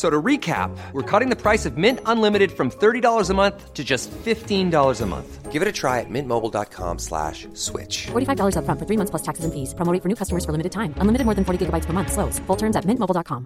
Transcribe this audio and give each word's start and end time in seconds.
So 0.00 0.08
to 0.08 0.22
recap, 0.22 0.70
we're 0.94 1.04
cutting 1.04 1.28
the 1.28 1.36
price 1.36 1.66
of 1.68 1.76
Mint 1.76 2.00
Unlimited 2.06 2.50
from 2.52 2.70
$30 2.70 3.28
a 3.28 3.34
month 3.34 3.74
to 3.74 3.84
just 3.84 4.08
$15 4.24 4.72
a 4.72 5.06
month. 5.06 5.52
Give 5.52 5.60
it 5.60 5.68
a 5.68 5.72
try 5.72 6.00
at 6.00 6.08
mintmobile.com 6.08 6.98
slash 6.98 7.46
switch. 7.52 8.06
$45 8.06 8.56
up 8.56 8.64
front 8.64 8.80
for 8.80 8.86
three 8.86 8.96
months 8.96 9.10
plus 9.10 9.22
taxes 9.22 9.44
and 9.44 9.52
fees. 9.52 9.74
Promo 9.74 9.92
rate 9.92 10.00
for 10.02 10.08
new 10.08 10.14
customers 10.14 10.46
for 10.46 10.52
limited 10.52 10.72
time. 10.72 10.94
Unlimited 11.02 11.26
more 11.26 11.34
than 11.34 11.44
40 11.44 11.66
gigabytes 11.66 11.84
per 11.84 11.92
month. 11.92 12.12
Slows. 12.12 12.38
Full 12.46 12.56
terms 12.56 12.76
at 12.76 12.86
mintmobile.com. 12.86 13.44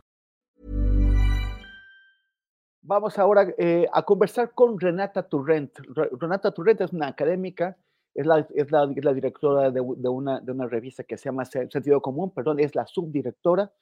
Vamos 2.86 3.19
ahora 3.19 3.48
eh, 3.59 3.89
a 3.92 4.03
conversar 4.03 4.53
con 4.55 4.79
Renata 4.79 5.27
Turrent. 5.27 5.73
Renata 6.20 6.53
Turrent 6.53 6.83
es 6.83 6.92
una 6.92 7.09
académica, 7.09 7.77
es 8.14 8.27
la, 8.27 8.47
es 8.55 8.70
la, 8.70 8.92
es 8.95 9.05
la 9.05 9.12
directora 9.12 9.73
de, 9.73 9.81
de, 9.97 10.09
una, 10.09 10.39
de 10.39 10.53
una 10.53 10.69
revista 10.69 11.03
que 11.03 11.17
se 11.17 11.25
llama 11.25 11.47
Sentido 11.47 12.01
Común, 12.01 12.31
perdón, 12.31 12.61
es 12.61 12.77
la 12.77 12.86
subdirectora 12.86 13.73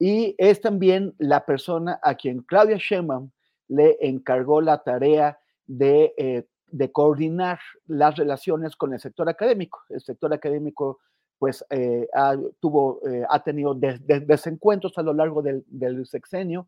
y 0.00 0.34
es 0.38 0.62
también 0.62 1.14
la 1.18 1.44
persona 1.44 2.00
a 2.02 2.14
quien 2.14 2.40
Claudia 2.40 2.78
Sheinbaum 2.78 3.30
le 3.68 3.98
encargó 4.00 4.62
la 4.62 4.82
tarea 4.82 5.38
de, 5.66 6.14
eh, 6.16 6.46
de, 6.68 6.90
coordinar 6.90 7.60
las 7.86 8.16
relaciones 8.16 8.76
con 8.76 8.94
el 8.94 8.98
sector 8.98 9.28
académico. 9.28 9.82
El 9.90 10.00
sector 10.00 10.32
académico 10.32 11.00
pues 11.38 11.62
eh, 11.68 12.08
ha, 12.14 12.34
tuvo, 12.60 13.06
eh, 13.06 13.24
ha 13.28 13.44
tenido 13.44 13.74
desencuentros 13.74 14.96
a 14.96 15.02
lo 15.02 15.12
largo 15.12 15.42
del, 15.42 16.06
sexenio 16.06 16.66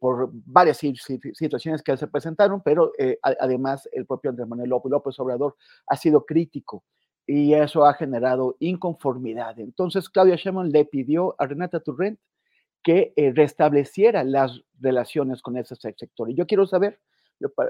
por 0.00 0.30
varias 0.32 0.78
situaciones 0.78 1.82
que 1.82 1.94
se 1.98 2.06
presentaron, 2.06 2.62
pero 2.62 2.90
además 3.38 3.86
el 3.92 4.06
propio 4.06 4.30
Andrés 4.30 4.48
Manuel 4.48 4.70
López 4.70 5.20
Obrador 5.20 5.56
ha 5.86 5.94
sido 5.94 6.24
crítico 6.24 6.84
y 7.26 7.52
eso 7.52 7.84
ha 7.84 7.92
generado 7.92 8.56
inconformidad. 8.60 9.58
Entonces 9.60 10.08
Claudia 10.08 10.36
Sheinbaum 10.36 10.68
le 10.68 10.86
pidió 10.86 11.34
a 11.38 11.44
Renata 11.46 11.80
Turrent 11.80 12.18
que 12.82 13.12
eh, 13.16 13.32
restableciera 13.34 14.24
las 14.24 14.60
relaciones 14.80 15.42
con 15.42 15.56
ese 15.56 15.74
sector. 15.76 16.30
Y 16.30 16.34
yo 16.34 16.46
quiero 16.46 16.66
saber, 16.66 16.98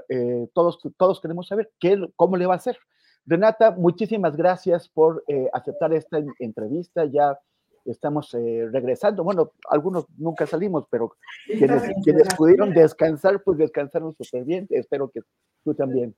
eh, 0.09 0.47
todos, 0.53 0.79
todos 0.97 1.19
queremos 1.21 1.47
saber 1.47 1.71
qué, 1.79 1.99
cómo 2.15 2.37
le 2.37 2.45
va 2.45 2.53
a 2.53 2.57
hacer. 2.57 2.77
Renata, 3.25 3.71
muchísimas 3.71 4.35
gracias 4.35 4.89
por 4.89 5.23
eh, 5.27 5.49
aceptar 5.53 5.93
esta 5.93 6.19
entrevista. 6.39 7.05
Ya 7.05 7.37
estamos 7.85 8.31
regresando. 8.31 9.23
Bueno, 9.23 9.51
algunos 9.69 10.05
nunca 10.17 10.45
salimos, 10.45 10.85
pero 10.89 11.15
quienes, 11.45 11.83
quienes 12.03 12.33
pudieron 12.35 12.73
descansar, 12.73 13.41
pues 13.43 13.57
descansaron 13.57 14.15
súper 14.15 14.45
bien. 14.45 14.67
Espero 14.69 15.09
que 15.09 15.21
tú 15.63 15.73
también. 15.73 16.15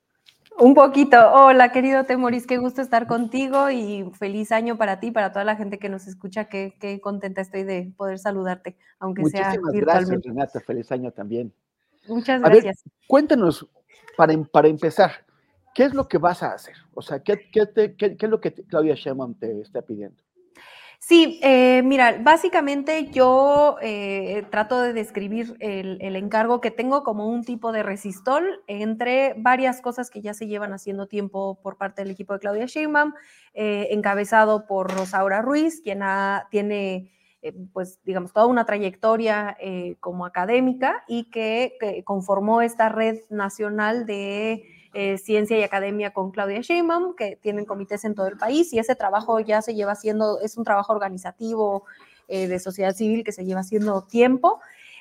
Un 0.60 0.74
poquito. 0.76 1.18
Hola, 1.34 1.72
querido 1.72 2.04
Temoris, 2.04 2.46
qué 2.46 2.58
gusto 2.58 2.82
estar 2.82 3.08
contigo 3.08 3.70
y 3.70 4.10
feliz 4.18 4.52
año 4.52 4.78
para 4.78 5.00
ti, 5.00 5.12
para 5.12 5.32
toda 5.32 5.44
la 5.44 5.56
gente 5.56 5.80
que 5.80 5.90
nos 5.90 6.08
escucha. 6.08 6.46
Qué, 6.46 6.76
qué 6.80 7.00
contenta 7.02 7.42
estoy 7.42 7.64
de 7.64 7.94
poder 7.98 8.20
saludarte, 8.20 8.78
aunque 9.00 9.26
sea 9.26 9.52
virtualmente. 9.52 9.80
gracias, 9.80 10.24
Renata. 10.24 10.60
Feliz 10.60 10.92
año 10.92 11.12
también. 11.12 11.54
Muchas 12.08 12.42
gracias. 12.42 12.84
cuéntanos, 13.08 13.68
para, 14.18 14.34
em, 14.34 14.46
para 14.46 14.68
empezar, 14.68 15.12
¿qué 15.74 15.86
es 15.86 15.94
lo 15.94 16.08
que 16.08 16.18
vas 16.18 16.44
a 16.44 16.54
hacer? 16.54 16.76
O 16.94 17.02
sea, 17.02 17.20
¿qué, 17.20 17.50
qué, 17.52 17.68
qué, 17.98 18.16
qué 18.18 18.26
es 18.26 18.30
lo 18.30 18.42
que 18.42 18.54
Claudia 18.54 18.96
Sheinbaum 18.96 19.36
te 19.36 19.62
está 19.62 19.82
pidiendo? 19.82 20.22
Sí, 21.04 21.40
eh, 21.42 21.82
mira, 21.84 22.20
básicamente 22.22 23.10
yo 23.10 23.78
eh, 23.82 24.46
trato 24.52 24.80
de 24.80 24.94
describir 24.94 25.58
el, 25.60 26.16
encargo 26.16 26.62
que 26.62 26.70
tengo 26.70 27.02
como 27.04 27.26
un 27.28 27.44
tipo 27.44 27.72
de 27.72 27.82
resistol 27.82 28.62
entre 28.68 29.34
varias 29.36 29.82
cosas 29.82 30.12
que 30.12 30.22
ya 30.22 30.36
se 30.36 30.46
llevan 30.46 30.74
haciendo 30.74 31.08
tiempo 31.08 31.60
por 31.64 31.78
parte 31.78 32.04
del 32.04 32.12
equipo 32.12 32.34
de 32.34 32.40
Claudia 32.40 32.68
Sheinbaum, 32.68 33.14
eh, 33.56 33.88
encabezado 33.90 34.68
por 34.68 34.94
Rosaura 34.94 35.42
Ruiz, 35.42 35.82
quien 35.82 36.02
tiene, 36.52 37.12
pues, 37.74 38.00
digamos, 38.04 38.32
toda 38.32 38.46
una 38.46 38.66
trayectoria 38.66 39.58
como 40.00 40.28
académica 40.28 41.04
y 41.08 41.32
que 41.32 42.04
conformó 42.06 42.62
esta 42.62 42.90
red 42.90 43.22
nacional 43.32 44.06
de 44.06 44.64
eh, 44.94 45.18
Ciencia 45.18 45.58
y 45.58 45.64
Academia 45.64 46.12
con 46.12 46.32
Claudia 46.32 46.60
Sheinbaum, 46.62 47.16
que 47.16 47.38
tienen 47.38 47.66
comités 47.66 48.04
en 48.04 48.16
todo 48.16 48.28
el 48.28 48.38
país 48.38 48.74
y 48.74 48.80
ese 48.80 48.96
trabajo 48.96 49.40
ya 49.40 49.62
se 49.62 49.74
lleva 49.74 49.94
haciendo, 49.94 50.42
es 50.42 50.58
un 50.58 50.64
trabajo 50.64 50.92
organizativo 50.94 51.86
eh, 52.28 52.48
de 52.48 52.60
sociedad 52.60 52.94
civil 52.94 53.24
que 53.24 53.32
se 53.32 53.46
lleva 53.46 53.62
haciendo 53.62 54.04
tiempo. 54.04 54.60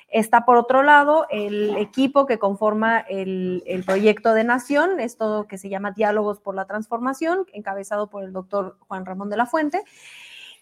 Está 0.09 0.45
por 0.45 0.57
otro 0.57 0.83
lado 0.83 1.25
el 1.29 1.77
equipo 1.77 2.25
que 2.25 2.37
conforma 2.37 2.99
el, 2.99 3.63
proyecto 3.85 4.33
de 4.33 4.43
Nación, 4.43 4.99
esto 4.99 5.45
que 5.47 5.57
se 5.57 5.69
llama 5.69 5.91
Diálogos 5.91 6.39
por 6.39 6.55
la 6.55 6.65
Transformación, 6.65 7.45
encabezado 7.53 8.09
por 8.09 8.23
el 8.23 8.33
doctor 8.33 8.77
Juan 8.87 9.05
Ramón 9.05 9.29
de 9.29 9.37
la 9.37 9.45
Fuente, 9.45 9.81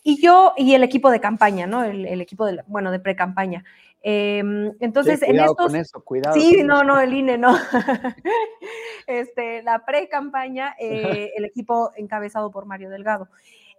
y 0.04 0.22
yo 0.22 0.54
y 0.56 0.76
el 0.76 0.84
equipo 0.84 1.10
de 1.10 1.20
campaña, 1.20 1.66
¿no? 1.66 1.84
El, 1.84 2.06
el 2.06 2.22
equipo 2.22 2.46
de, 2.46 2.64
bueno, 2.68 2.92
de 2.92 3.00
pre-campaña. 3.00 3.64
Em, 4.02 4.72
entonces, 4.80 5.22
en 5.22 5.40
estos. 5.40 5.56
Con 5.56 5.76
eso, 5.76 6.04
cuidado. 6.04 6.40
Sí, 6.40 6.64
no, 6.64 6.84
no, 6.84 7.00
el 7.00 7.14
INE 7.14 7.38
no. 7.38 7.56
este, 9.08 9.64
la 9.64 9.86
pre-campaña, 9.86 10.76
eh, 10.80 11.32
el 11.36 11.46
equipo 11.46 11.92
encabezado 11.96 12.52
por 12.52 12.66
Mario 12.66 12.90
Delgado. 12.90 13.28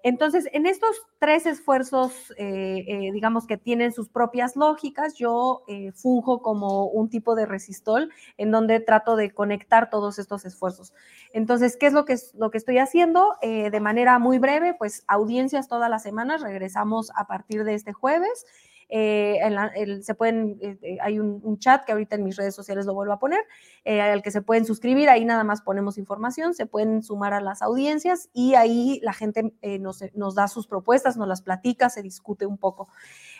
Entonces, 0.03 0.48
en 0.54 0.64
estos 0.64 1.03
tres 1.19 1.44
esfuerzos, 1.44 2.32
eh, 2.38 2.84
eh, 2.88 3.12
digamos 3.12 3.47
que 3.47 3.58
tienen 3.58 3.92
sus 3.92 4.08
propias 4.08 4.56
lógicas, 4.56 5.14
yo 5.19 5.62
funjo 5.94 6.41
como 6.41 6.87
un 6.87 7.10
tipo 7.10 7.34
de 7.34 7.44
resistol 7.44 8.10
en 8.38 8.50
donde 8.50 8.81
trato 8.81 9.14
de 9.14 9.31
conectar 9.31 9.91
todos 9.91 10.19
estos 10.19 10.47
esfuerzos. 10.47 10.94
Entonces, 11.34 11.76
¿qué 11.76 11.84
es 11.84 11.92
lo 11.92 12.06
que, 12.06 12.16
lo 12.32 12.50
que 12.50 12.56
estoy 12.56 12.78
haciendo? 12.78 13.34
de 13.42 13.81
manera 13.81 14.19
muy 14.19 14.38
breve, 14.38 14.72
pues 14.72 15.04
audiencias 15.06 15.69
todas 15.69 15.91
las 15.91 16.02
semanas, 16.02 16.41
regresamos 16.41 17.12
a 17.14 17.26
partir 17.26 17.64
de 17.64 17.75
este 17.75 17.92
jueves. 17.92 18.47
Eh, 18.93 20.01
se 20.03 20.15
pueden, 20.17 20.59
eh, 20.61 20.77
eh, 20.83 20.99
hay 21.01 21.21
un, 21.21 21.59
chat 21.61 21.84
que 21.84 21.93
ahorita 21.93 22.17
en 22.17 22.25
mis 22.25 22.37
redes 22.37 22.55
sociales 22.55 22.87
lo 22.87 22.95
vuelvo 22.95 23.12
a 23.12 23.19
poner, 23.19 23.41
al 23.84 24.23
que 24.23 24.31
se 24.31 24.43
pueden 24.43 24.65
suscribir, 24.65 25.09
ahí 25.09 25.25
nada 25.25 25.45
más 25.45 25.62
ponemos 25.62 25.99
información, 25.99 26.55
se 26.55 26.67
pueden 26.67 27.03
sumar 27.03 27.34
a 27.34 27.41
las 27.41 27.61
audiencias 27.62 28.31
y 28.33 28.55
ahí 28.55 28.99
la 29.03 29.12
gente 29.12 29.53
nos, 29.79 30.03
nos, 30.15 30.34
da 30.34 30.49
sus 30.49 30.67
propuestas, 30.67 31.17
nos 31.17 31.29
las 31.29 31.43
platica, 31.43 31.91
se 31.91 32.03
discute 32.03 32.47
un 32.47 32.56
poco. 32.56 32.89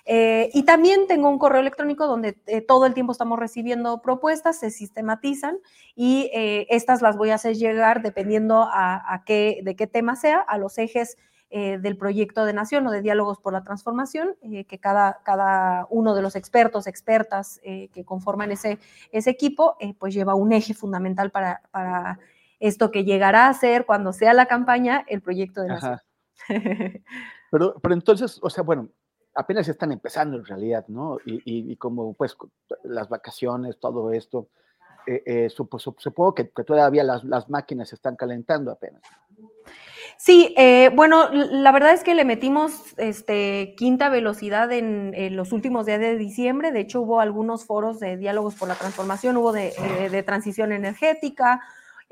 y 0.07 0.63
también 0.65 1.07
tengo 1.07 1.29
un 1.29 1.39
correo 1.39 1.61
electrónico 1.61 2.07
donde 2.07 2.33
todo 2.69 2.87
el 2.87 2.95
tiempo 2.95 3.13
estamos 3.13 3.39
recibiendo 3.39 4.03
propuestas, 4.03 4.59
se 4.59 4.71
sistematizan 4.71 5.59
y 5.95 6.31
estas 6.69 7.01
las 7.01 7.17
voy 7.17 7.31
a 7.31 7.37
hacer 7.37 7.57
llegar 7.57 8.03
dependiendo 8.03 8.69
a, 8.71 9.23
qué, 9.25 9.61
de 9.63 9.77
qué 9.77 9.87
tema 9.87 10.15
sea, 10.17 10.41
a 10.41 10.59
los 10.59 10.77
ejes 10.79 11.17
eh, 11.51 11.79
del 11.79 11.97
proyecto 11.97 12.45
de 12.45 12.53
nación 12.53 12.87
o 12.87 12.93
de 12.93 13.03
diálogos 13.03 13.41
por 13.41 13.53
la 13.53 13.65
transformación, 13.65 14.37
eh, 14.43 14.65
que 14.67 14.79
cada, 14.79 15.21
cada 15.25 15.87
uno 15.91 16.15
de 16.15 16.23
los 16.23 16.37
expertos, 16.37 16.87
expertas 16.87 17.61
eh, 17.65 17.89
que 17.93 18.05
conforman 18.05 18.53
ese, 18.53 18.79
ese 19.11 19.31
equipo, 19.31 19.77
pues 19.99 20.15
lleva 20.15 20.37
un 20.37 20.53
eje 20.53 20.75
fundamental 20.75 21.31
para, 21.31 21.63
para 21.73 22.21
esto 22.61 22.93
que 22.93 23.03
llegará 23.03 23.49
a 23.49 23.55
ser 23.55 23.85
cuando 23.85 24.13
sea 24.13 24.33
la 24.33 24.47
campaña 24.47 25.05
el 25.09 25.23
proyecto 25.23 25.63
de 25.63 25.69
nación. 25.69 25.99
pero, 27.51 27.75
pero 27.83 27.95
entonces, 27.95 28.39
o 28.43 28.49
sea, 28.49 28.63
bueno, 28.63 28.89
apenas 29.35 29.67
están 29.69 29.91
empezando 29.91 30.37
en 30.37 30.45
realidad, 30.45 30.85
¿no? 30.89 31.19
Y, 31.25 31.43
y, 31.45 31.77
como 31.77 32.15
pues 32.15 32.37
las 32.85 33.09
vacaciones, 33.09 33.79
todo 33.79 34.13
esto, 34.13 34.49
supongo 35.49 36.35
que, 36.35 36.45
todavía 36.45 37.05
las, 37.05 37.25
las 37.25 37.49
máquinas 37.49 37.93
están 37.93 38.17
calentando 38.17 38.71
apenas. 38.71 39.03
Sí, 40.23 40.55
eh, 40.59 40.91
bueno, 40.95 41.31
la 41.33 41.73
verdad 41.73 41.95
es 41.95 42.05
que 42.05 42.15
le 42.15 42.27
metimos 42.27 42.73
este, 42.99 43.75
quinta 43.79 44.11
velocidad 44.11 44.71
en, 44.71 45.35
los 45.35 45.51
últimos 45.51 45.87
días 45.87 45.99
de 45.99 46.19
diciembre. 46.19 46.73
De 46.73 46.81
hecho, 46.81 47.01
hubo 47.01 47.21
algunos 47.21 47.65
foros 47.65 48.01
de 48.01 48.19
diálogos 48.19 48.55
por 48.55 48.69
la 48.69 48.75
transformación, 48.75 49.39
hubo 49.39 49.53
de, 49.53 49.69
eh, 49.69 50.11
de 50.11 50.23
transición 50.23 50.73
energética, 50.73 51.63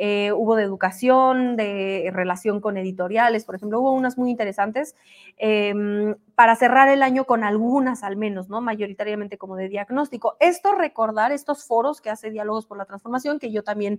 eh, 0.00 0.31
hubo 0.31 0.55
de 0.55 0.62
educación, 0.62 1.56
de 1.56 2.11
relación 2.12 2.61
con 2.61 2.77
editoriales, 2.77 3.45
por 3.45 3.56
ejemplo, 3.56 3.81
hubo 3.81 3.91
unas 3.91 4.17
muy 4.17 4.31
interesantes 4.31 4.95
em, 5.37 6.15
para 6.37 6.55
cerrar 6.55 6.89
el 6.89 7.03
año 7.03 7.25
con 7.25 7.43
algunas 7.43 8.05
al 8.05 8.17
menos, 8.17 8.49
¿no? 8.49 8.61
Mayoritariamente 8.61 9.39
como 9.39 9.56
de 9.56 9.69
diagnóstico. 9.69 10.37
Esto 10.39 10.77
recordar 10.77 11.33
estos 11.33 11.65
foros 11.65 12.00
que 12.00 12.11
hace 12.11 12.31
Diálogos 12.31 12.65
por 12.65 12.79
la 12.79 12.85
Transformación, 12.85 13.41
que 13.41 13.50
yo 13.50 13.65
también, 13.65 13.99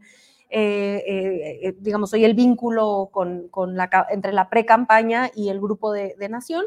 eh, 0.49 1.03
eh, 1.63 1.75
digamos, 1.79 2.11
soy 2.11 2.23
el 2.23 2.33
vínculo 2.33 3.09
con, 3.11 3.49
la, 3.75 4.07
entre 4.09 4.31
la 4.31 4.49
pre-campaña 4.49 5.29
y 5.35 5.49
el 5.49 5.59
grupo 5.59 5.91
de, 5.91 6.15
de 6.17 6.29
Nación. 6.29 6.63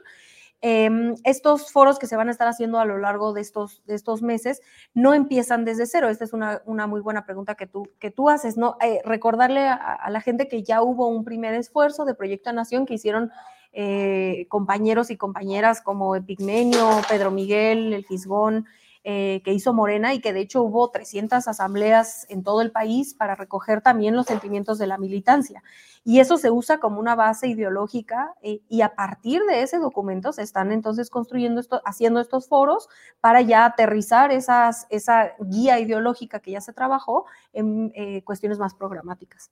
Em, 0.64 1.16
estos 1.24 1.72
foros 1.72 1.98
que 1.98 2.06
se 2.06 2.14
van 2.14 2.28
a 2.28 2.30
estar 2.30 2.46
haciendo 2.46 2.78
a 2.78 2.84
lo 2.84 2.96
largo 2.96 3.32
de 3.32 3.40
estos, 3.40 3.82
de 3.84 3.96
estos 3.96 4.22
meses 4.22 4.62
no 4.94 5.12
empiezan 5.12 5.64
desde 5.64 5.86
cero. 5.86 6.08
Esta 6.08 6.24
es 6.24 6.32
una, 6.32 6.62
una 6.66 6.86
muy 6.86 7.00
buena 7.00 7.26
pregunta 7.26 7.56
que 7.56 7.66
tú, 7.66 7.88
que 7.98 8.12
tú 8.12 8.30
haces, 8.30 8.56
¿no? 8.56 8.76
Eh, 8.80 9.00
recordarle 9.04 9.66
a, 9.66 10.08
la 10.08 10.20
gente 10.20 10.46
que 10.46 10.62
ya 10.62 10.80
hubo 10.80 11.08
un 11.08 11.24
primer 11.24 11.54
esfuerzo 11.54 12.04
de 12.04 12.14
Proyecto 12.14 12.52
Nación 12.52 12.86
que 12.86 12.94
hicieron 12.94 13.32
eh, 13.72 14.46
compañeros 14.48 15.10
y 15.10 15.16
compañeras 15.16 15.80
como 15.82 16.14
Epigmenio, 16.14 16.90
Pedro 17.08 17.32
Miguel, 17.32 17.92
El 17.92 18.04
Fisgón, 18.04 18.66
eh, 19.04 19.42
que 19.44 19.52
hizo 19.52 19.72
Morena 19.72 20.14
y 20.14 20.20
que 20.20 20.32
de 20.32 20.40
hecho 20.40 20.62
hubo 20.62 20.88
300 20.90 21.48
asambleas 21.48 22.24
en 22.28 22.44
todo 22.44 22.62
el 22.62 22.70
país 22.70 23.14
para 23.14 23.34
recoger 23.34 23.80
también 23.80 24.14
los 24.14 24.26
sentimientos 24.26 24.78
de 24.78 24.86
la 24.86 24.96
militancia. 24.96 25.62
Y 26.04 26.20
eso 26.20 26.38
se 26.38 26.50
usa 26.50 26.78
como 26.78 27.00
una 27.00 27.16
base 27.16 27.48
ideológica 27.48 28.34
eh, 28.42 28.60
y 28.68 28.82
a 28.82 28.94
partir 28.94 29.42
de 29.42 29.62
ese 29.62 29.78
documento 29.78 30.32
se 30.32 30.42
están 30.42 30.70
entonces 30.70 31.10
construyendo, 31.10 31.60
esto, 31.60 31.82
haciendo 31.84 32.20
estos 32.20 32.46
foros 32.46 32.88
para 33.20 33.40
ya 33.40 33.64
aterrizar 33.64 34.30
esas, 34.30 34.86
esa 34.88 35.32
guía 35.40 35.80
ideológica 35.80 36.38
que 36.38 36.52
ya 36.52 36.60
se 36.60 36.72
trabajó 36.72 37.26
en 37.52 37.92
eh, 37.94 38.22
cuestiones 38.22 38.58
más 38.58 38.74
programáticas. 38.74 39.50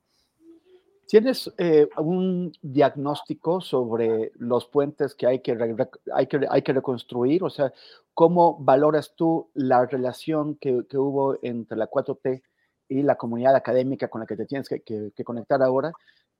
¿Tienes 1.10 1.52
un 1.96 2.52
diagnóstico 2.62 3.60
sobre 3.60 4.30
los 4.36 4.66
puentes 4.66 5.16
que 5.16 5.26
hay 5.26 5.40
que, 5.40 5.58
hay 6.14 6.26
que, 6.28 6.46
hay 6.48 6.62
que 6.62 6.72
reconstruir? 6.72 7.42
O 7.42 7.50
sea, 7.50 7.72
¿Cómo 8.20 8.58
valoras 8.58 9.14
tú 9.16 9.48
la 9.54 9.86
relación 9.86 10.56
que, 10.56 10.84
hubo 10.92 11.38
entre 11.40 11.78
la 11.78 11.88
4T 11.88 12.42
y 12.88 13.02
la 13.02 13.14
comunidad 13.14 13.56
académica 13.56 14.08
con 14.08 14.20
la 14.20 14.26
que 14.26 14.36
te 14.36 14.44
tienes 14.44 14.68
que, 14.68 15.24
conectar 15.24 15.62
ahora 15.62 15.90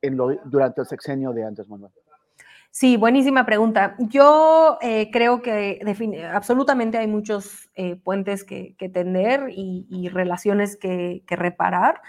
en 0.02 0.18
durante 0.44 0.82
el 0.82 0.86
sexenio 0.86 1.32
de 1.32 1.42
Andrés 1.42 1.70
Manuel? 1.70 1.90
Sí, 2.70 2.98
buenísima 2.98 3.46
pregunta. 3.46 3.96
Yo 3.98 4.76
eh, 4.82 5.10
creo 5.10 5.40
que 5.40 5.80
absolutamente 6.30 6.98
hay 6.98 7.06
muchos 7.06 7.70
eh, 7.74 7.96
puentes 7.96 8.44
que, 8.44 8.76
tender 8.92 9.46
y, 9.48 10.10
relaciones 10.10 10.76
que, 10.76 11.22
reparar. 11.30 12.02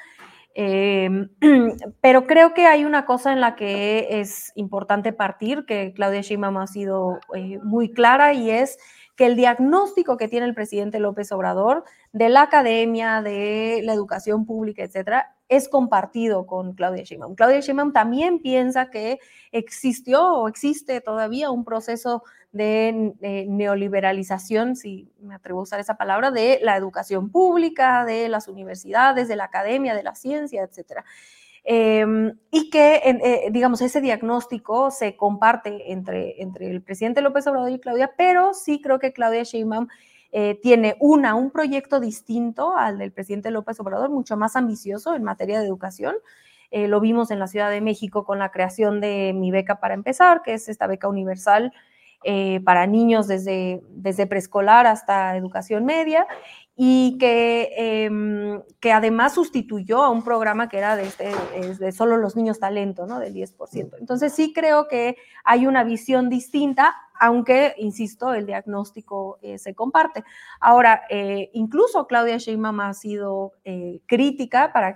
Em, 0.54 1.30
pero 2.02 2.28
creo 2.28 2.54
que 2.54 2.66
hay 2.66 2.84
una 2.86 3.06
cosa 3.06 3.32
en 3.32 3.40
la 3.40 3.56
que 3.56 4.20
es 4.20 4.52
importante 4.56 5.14
partir, 5.14 5.66
que 5.66 5.94
Claudia 5.94 6.22
Sheinbaum 6.22 6.58
ha 6.58 6.68
sido 6.68 7.20
eh, 7.36 7.60
muy 7.64 7.92
clara 7.92 8.34
y 8.34 8.50
es 8.50 8.78
que 9.16 9.26
el 9.26 9.36
diagnóstico 9.36 10.18
que 10.18 10.28
tiene 10.28 10.46
el 10.46 10.56
presidente 10.56 11.00
López 11.00 11.32
Obrador 11.32 11.84
de 12.12 12.30
la 12.30 12.44
academia, 12.44 13.22
de 13.22 13.82
la 13.84 13.94
educación 13.94 14.46
pública, 14.46 14.84
etcétera, 14.84 15.36
es 15.48 15.70
compartido 15.70 16.46
con 16.48 16.74
Claudia 16.74 17.04
Sheinbaum. 17.04 17.36
Claudia 17.36 17.60
Sheinbaum 17.60 17.94
también 17.94 18.40
piensa 18.40 18.90
que 18.90 19.20
existió 19.52 20.34
o 20.34 20.48
existe 20.48 21.02
todavía 21.02 21.52
un 21.52 21.66
proceso 21.66 22.24
de, 22.52 23.46
neoliberalización, 23.48 24.76
si 24.76 25.12
me 25.20 25.36
atrevo 25.36 25.60
a 25.60 25.64
usar 25.64 25.80
esa 25.80 25.96
palabra, 25.96 26.32
de 26.32 26.60
la 26.62 26.76
educación 26.76 27.30
pública, 27.30 28.06
de 28.06 28.30
las 28.30 28.48
universidades, 28.48 29.28
de 29.28 29.36
la 29.36 29.46
academia, 29.46 29.96
de 29.96 30.04
la 30.04 30.16
ciencia, 30.16 30.64
etcétera. 30.64 31.06
Em, 31.64 32.34
y 32.50 32.70
que, 32.72 33.02
eh, 33.06 33.50
digamos, 33.52 33.82
ese 33.82 34.02
diagnóstico 34.02 34.90
se 34.90 35.16
comparte 35.16 35.92
entre, 35.92 36.42
entre 36.42 36.72
el 36.72 36.82
presidente 36.82 37.22
López 37.22 37.46
Obrador 37.48 37.70
y 37.70 37.80
Claudia, 37.80 38.12
pero 38.18 38.54
sí 38.54 38.82
creo 38.82 38.98
que 39.00 39.14
Claudia 39.14 39.44
Sheinbaum 39.44 39.88
eh, 40.34 40.60
tiene 40.62 40.96
una, 41.00 41.36
un 41.36 41.52
proyecto 41.52 42.00
distinto 42.00 42.76
al 42.76 42.98
del 42.98 43.12
presidente 43.12 43.52
López 43.52 43.80
Obrador, 43.80 44.10
mucho 44.10 44.38
más 44.38 44.56
ambicioso 44.56 45.14
en 45.14 45.24
materia 45.24 45.60
de 45.60 45.66
educación. 45.66 46.16
Eh, 46.72 46.88
lo 46.88 47.02
vimos 47.02 47.32
en 47.32 47.40
la 47.40 47.48
Ciudad 47.48 47.70
de 47.70 47.82
México 47.82 48.24
con 48.24 48.40
la 48.40 48.50
creación 48.50 49.02
de 49.02 49.34
Mi 49.36 49.52
Beca 49.52 49.82
para 49.82 49.94
Empezar, 49.94 50.42
que 50.42 50.54
es 50.54 50.70
esta 50.70 50.88
beca 50.88 51.10
universal 51.10 51.74
para 52.64 52.86
niños 52.88 53.28
desde, 53.28 53.82
desde 53.90 54.28
preescolar 54.28 54.86
hasta 54.86 55.36
educación 55.36 55.86
media, 55.86 56.28
y 56.84 57.20
que, 57.20 57.70
em, 57.78 58.64
que 58.80 58.92
además 58.92 59.36
sustituyó 59.36 60.02
a 60.02 60.10
un 60.10 60.24
programa 60.24 60.68
que 60.68 60.80
era 60.80 60.96
de, 60.96 61.04
este, 61.04 61.32
de 61.78 61.92
solo 61.92 62.18
los 62.18 62.36
niños 62.36 62.58
talento, 62.58 63.06
¿no? 63.06 63.20
Del 63.20 63.36
10%. 63.36 63.98
Entonces 64.00 64.34
sí 64.34 64.52
creo 64.52 64.88
que 64.88 65.16
hay 65.44 65.68
una 65.68 65.84
visión 65.84 66.28
distinta, 66.28 66.96
aunque, 67.20 67.76
insisto, 67.78 68.34
el 68.34 68.48
diagnóstico 68.48 69.38
eh, 69.44 69.60
se 69.60 69.76
comparte. 69.76 70.24
Ahora, 70.60 71.04
eh, 71.12 71.52
incluso 71.54 72.08
Claudia 72.08 72.38
Sheinbaum 72.38 72.80
ha 72.80 72.96
sido 72.96 73.54
eh, 73.64 74.02
crítica 74.08 74.74
para 74.74 74.96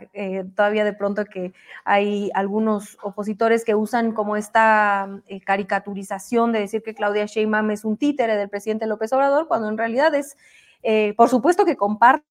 todavía 0.56 0.86
de 0.86 0.94
pronto 0.94 1.24
que 1.26 1.54
hay 1.84 2.32
algunos 2.34 2.98
opositores 3.04 3.64
que 3.64 3.76
usan 3.76 4.12
como 4.14 4.38
esta 4.38 5.22
caricaturización 5.46 6.52
de 6.52 6.62
decir 6.62 6.82
que 6.82 6.96
Claudia 6.96 7.28
Sheinbaum 7.28 7.70
es 7.70 7.86
un 7.86 7.96
títere 7.96 8.38
del 8.38 8.50
presidente 8.50 8.88
López 8.88 9.14
Obrador, 9.14 9.48
cuando 9.48 9.70
en 9.70 9.78
realidad 9.78 10.16
es 10.16 10.36
eh, 10.83 11.13
por 11.16 11.30
supuesto 11.30 11.66
que 11.66 11.75
comparten 11.75 12.25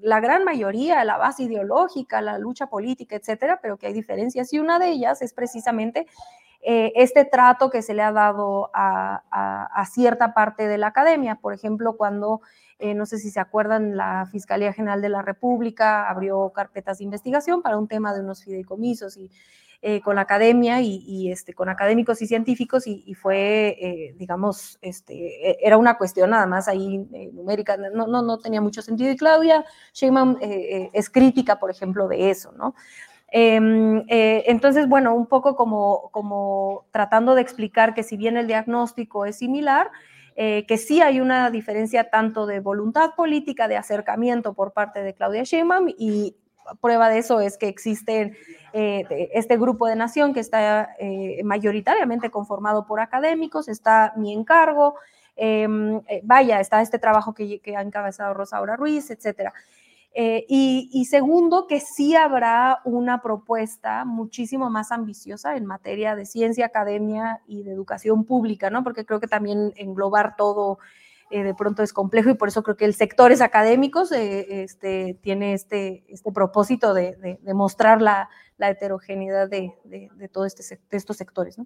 la 0.00 0.20
gran 0.20 0.44
mayoría 0.44 1.04
la 1.04 1.18
base 1.18 1.44
ideológica, 1.44 2.20
la 2.20 2.38
lucha 2.38 2.68
política, 2.68 3.16
etcétera, 3.16 3.60
pero 3.60 3.76
que 3.76 3.86
hay 3.86 3.92
diferencias 3.92 4.52
y 4.52 4.58
una 4.58 4.78
de 4.78 4.88
ellas 4.88 5.22
es 5.22 5.34
precisamente 5.34 6.06
eh, 6.60 6.92
este 6.96 7.24
trato 7.24 7.70
que 7.70 7.82
se 7.82 7.94
le 7.94 8.02
ha 8.02 8.12
dado 8.12 8.70
a, 8.74 9.84
cierta 9.90 10.34
parte 10.34 10.66
de 10.66 10.78
la 10.78 10.88
academia. 10.88 11.36
Por 11.36 11.54
ejemplo, 11.54 11.96
cuando, 11.96 12.40
eh, 12.78 12.94
no 12.94 13.06
sé 13.06 13.18
si 13.18 13.30
se 13.30 13.40
acuerdan, 13.40 13.96
la 13.96 14.26
Fiscalía 14.30 14.72
General 14.72 15.00
de 15.00 15.08
la 15.08 15.22
República 15.22 16.08
abrió 16.08 16.50
carpetas 16.50 16.98
de 16.98 17.04
investigación 17.04 17.62
para 17.62 17.78
un 17.78 17.88
tema 17.88 18.12
de 18.12 18.20
unos 18.20 18.44
fideicomisos 18.44 19.16
y 19.16 19.30
eh, 19.80 20.00
con 20.00 20.16
la 20.16 20.22
academia 20.22 20.80
y, 20.80 21.30
este, 21.30 21.54
con 21.54 21.68
académicos 21.68 22.20
y 22.20 22.26
científicos 22.26 22.88
y, 22.88 23.14
fue, 23.14 23.76
eh, 23.80 24.14
digamos, 24.18 24.76
este, 24.82 25.50
e, 25.50 25.58
era 25.62 25.76
una 25.76 25.96
cuestión 25.96 26.30
nada 26.30 26.46
más 26.46 26.66
ahí 26.66 27.06
eh, 27.12 27.30
numérica, 27.32 27.76
no, 27.76 28.08
no, 28.08 28.20
no 28.20 28.38
tenía 28.38 28.60
mucho 28.60 28.82
sentido. 28.82 29.12
Y 29.12 29.16
Claudia 29.16 29.64
Sheinbaum 29.92 30.36
es 30.40 31.08
crítica, 31.08 31.60
por 31.60 31.70
ejemplo, 31.70 32.08
de 32.08 32.28
eso, 32.28 32.50
¿no? 32.58 32.74
Em, 33.30 34.02
entonces, 34.08 34.88
bueno, 34.88 35.14
un 35.14 35.26
poco 35.26 35.54
como, 35.54 36.10
como 36.10 36.86
tratando 36.90 37.36
de 37.36 37.42
explicar 37.42 37.94
que 37.94 38.02
si 38.02 38.16
bien 38.16 38.36
el 38.36 38.48
diagnóstico 38.48 39.26
es 39.26 39.36
similar, 39.36 39.92
que 40.34 40.76
sí 40.76 41.00
hay 41.02 41.20
una 41.20 41.52
diferencia 41.52 42.10
tanto 42.10 42.46
de 42.46 42.58
voluntad 42.58 43.10
política, 43.16 43.68
de 43.68 43.76
acercamiento 43.76 44.54
por 44.54 44.72
parte 44.72 45.04
de 45.04 45.14
Claudia 45.14 45.44
Sheinbaum 45.44 45.88
y 45.96 46.34
prueba 46.80 47.08
de 47.08 47.18
eso 47.18 47.40
es 47.40 47.56
que 47.58 47.68
existe 47.68 48.36
eh, 48.72 49.30
este 49.32 49.56
grupo 49.56 49.86
de 49.86 49.96
nación 49.96 50.34
que 50.34 50.40
está 50.40 50.90
eh, 50.98 51.42
mayoritariamente 51.44 52.30
conformado 52.30 52.86
por 52.86 53.00
académicos, 53.00 53.68
está 53.68 54.12
mi 54.16 54.32
encargo, 54.32 54.96
em, 55.36 56.00
eh, 56.08 56.20
vaya, 56.24 56.60
está 56.60 56.82
este 56.82 56.98
trabajo 56.98 57.34
que, 57.34 57.60
ha 57.76 57.82
encabezado 57.82 58.34
Rosaura 58.34 58.76
Ruiz, 58.76 59.10
etcétera. 59.10 59.52
Y, 60.20 60.90
y, 60.92 61.04
segundo, 61.04 61.68
que 61.68 61.78
sí 61.78 62.16
habrá 62.16 62.80
una 62.84 63.22
propuesta 63.22 64.04
muchísimo 64.04 64.68
más 64.68 64.90
ambiciosa 64.90 65.56
en 65.56 65.64
materia 65.64 66.16
de 66.16 66.26
ciencia, 66.26 66.66
academia 66.66 67.40
y 67.46 67.62
de 67.62 67.70
educación 67.70 68.24
pública, 68.24 68.68
¿no? 68.68 68.82
Porque 68.82 69.04
creo 69.04 69.20
que 69.20 69.28
también 69.28 69.72
englobar 69.76 70.34
todo 70.34 70.80
eh, 71.30 71.42
de 71.42 71.54
pronto 71.54 71.82
es 71.82 71.92
complejo 71.92 72.30
y 72.30 72.34
por 72.34 72.48
eso 72.48 72.62
creo 72.62 72.76
que 72.76 72.84
el 72.84 72.94
sectores 72.94 73.40
académicos 73.40 74.12
eh, 74.12 74.62
este, 74.62 75.18
tiene 75.22 75.54
este, 75.54 76.04
este 76.08 76.32
propósito 76.32 76.94
de, 76.94 77.38
de, 77.40 77.54
mostrar 77.54 78.00
la, 78.00 78.28
heterogeneidad 78.58 79.48
de, 79.48 79.74
de, 79.84 80.28
todos 80.28 80.58
este, 80.58 80.80
estos 80.90 81.16
sectores. 81.16 81.56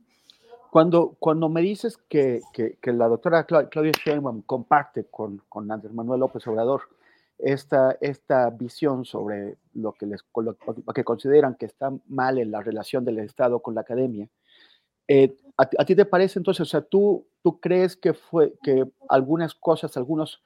Cuando, 0.71 1.17
cuando 1.19 1.49
me 1.49 1.61
dices 1.61 1.99
que 2.09 2.41
la 2.85 3.09
doctora 3.09 3.45
Claudia 3.45 3.93
Sheinbaum 4.05 4.43
comparte 4.43 5.05
con, 5.05 5.43
con 5.49 5.71
Andrés 5.71 5.93
Manuel 5.93 6.21
López 6.21 6.47
Obrador 6.47 6.83
esta, 7.43 7.97
esta 8.01 8.51
visión 8.51 9.05
sobre 9.05 9.57
lo 9.75 9.93
que, 9.93 10.07
les, 10.07 10.25
lo, 10.37 10.57
que 10.95 11.05
consideran 11.05 11.57
que 11.57 11.67
está 11.67 11.93
mal 12.07 12.39
en 12.39 12.53
la 12.53 12.63
relación 12.63 13.05
del 13.05 13.19
Estado 13.19 13.61
con 13.61 13.75
la 13.75 13.81
academia, 13.81 14.29
eh, 15.09 15.35
¿a, 15.57 15.85
ti 15.85 15.95
te 15.95 16.05
parece 16.05 16.39
entonces, 16.39 16.63
o 16.63 16.71
sea, 16.71 16.81
tú, 16.83 17.27
tú 17.43 17.61
crees 17.61 17.97
que, 17.97 18.15
fue, 18.15 18.55
que 18.63 18.85
algunas 19.09 19.55
cosas, 19.55 19.97
algunos 19.97 20.43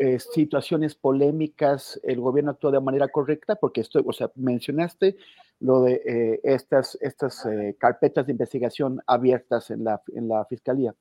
eh, 0.00 0.18
situaciones 0.18 0.96
polémicas 0.96 2.00
el 2.02 2.20
gobierno 2.20 2.50
actuó 2.50 2.72
de 2.72 2.80
manera 2.80 3.06
correcta, 3.08 3.54
porque 3.54 3.80
esto, 3.80 4.02
o 4.04 4.12
sea, 4.12 4.30
mencionaste 4.34 5.16
lo 5.60 5.82
de 5.82 6.02
eh, 6.04 6.40
estas, 6.42 6.98
estas 7.00 7.46
eh, 7.46 7.76
carpetas 7.78 8.26
de 8.26 8.32
investigación 8.32 9.00
abiertas 9.06 9.70
en 9.70 9.84
la, 9.84 10.02
en 10.14 10.28
la 10.28 10.44
fiscalía, 10.46 10.94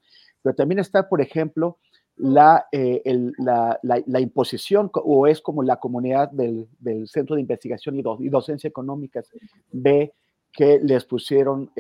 pero 0.44 0.56
también 0.56 0.79
está, 0.79 1.10
por 1.10 1.20
ejemplo, 1.22 1.77
la, 2.15 2.68
la, 2.72 3.79
la, 3.82 4.20
imposición, 4.20 4.91
o 4.94 5.25
es 5.25 5.39
como 5.39 5.63
la 5.63 5.77
comunidad 5.77 6.29
del, 6.32 6.68
del 6.79 7.08
Centro 7.08 7.36
de 7.36 7.41
Investigación 7.41 7.96
y, 7.96 8.03
y 8.20 8.29
Docencia 8.29 8.68
Económicas 8.68 9.32
ve 9.72 10.13
que 10.51 10.79
les 10.82 11.06
pusieron 11.06 11.72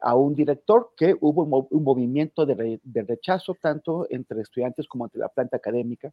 a 0.00 0.14
un 0.14 0.34
director, 0.34 0.90
que 0.96 1.16
hubo 1.20 1.66
un, 1.70 1.82
movimiento 1.82 2.46
de, 2.46 2.80
de, 2.82 3.02
rechazo 3.02 3.54
tanto 3.60 4.06
entre 4.08 4.40
estudiantes 4.40 4.86
como 4.86 5.04
entre 5.04 5.20
la 5.20 5.28
planta 5.28 5.56
académica, 5.56 6.12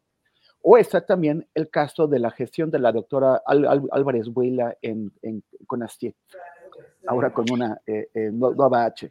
o 0.62 0.78
está 0.78 1.04
también 1.04 1.46
el 1.54 1.68
caso 1.68 2.06
de 2.06 2.20
la 2.20 2.30
gestión 2.30 2.70
de 2.70 2.78
la 2.78 2.92
doctora 2.92 3.42
Álvarez 3.44 4.28
Huila 4.32 4.76
en, 4.80 5.12
en 5.22 5.42
CONASTIET, 5.66 6.14
ahora 7.06 7.32
con 7.32 7.50
una 7.50 7.80
eh, 7.86 8.08
eh, 8.14 8.30
nueva 8.32 8.84
H. 8.84 9.10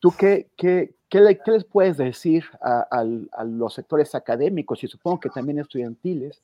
¿Tú 0.00 0.12
qué, 0.18 0.50
qué, 0.56 0.94
qué, 1.08 1.20
les 1.20 1.64
puedes 1.64 1.96
decir 1.96 2.44
a, 2.60 3.04
los 3.44 3.74
sectores 3.74 4.14
académicos 4.14 4.82
y 4.82 4.88
supongo 4.88 5.20
que 5.20 5.30
también 5.30 5.60
estudiantiles 5.60 6.42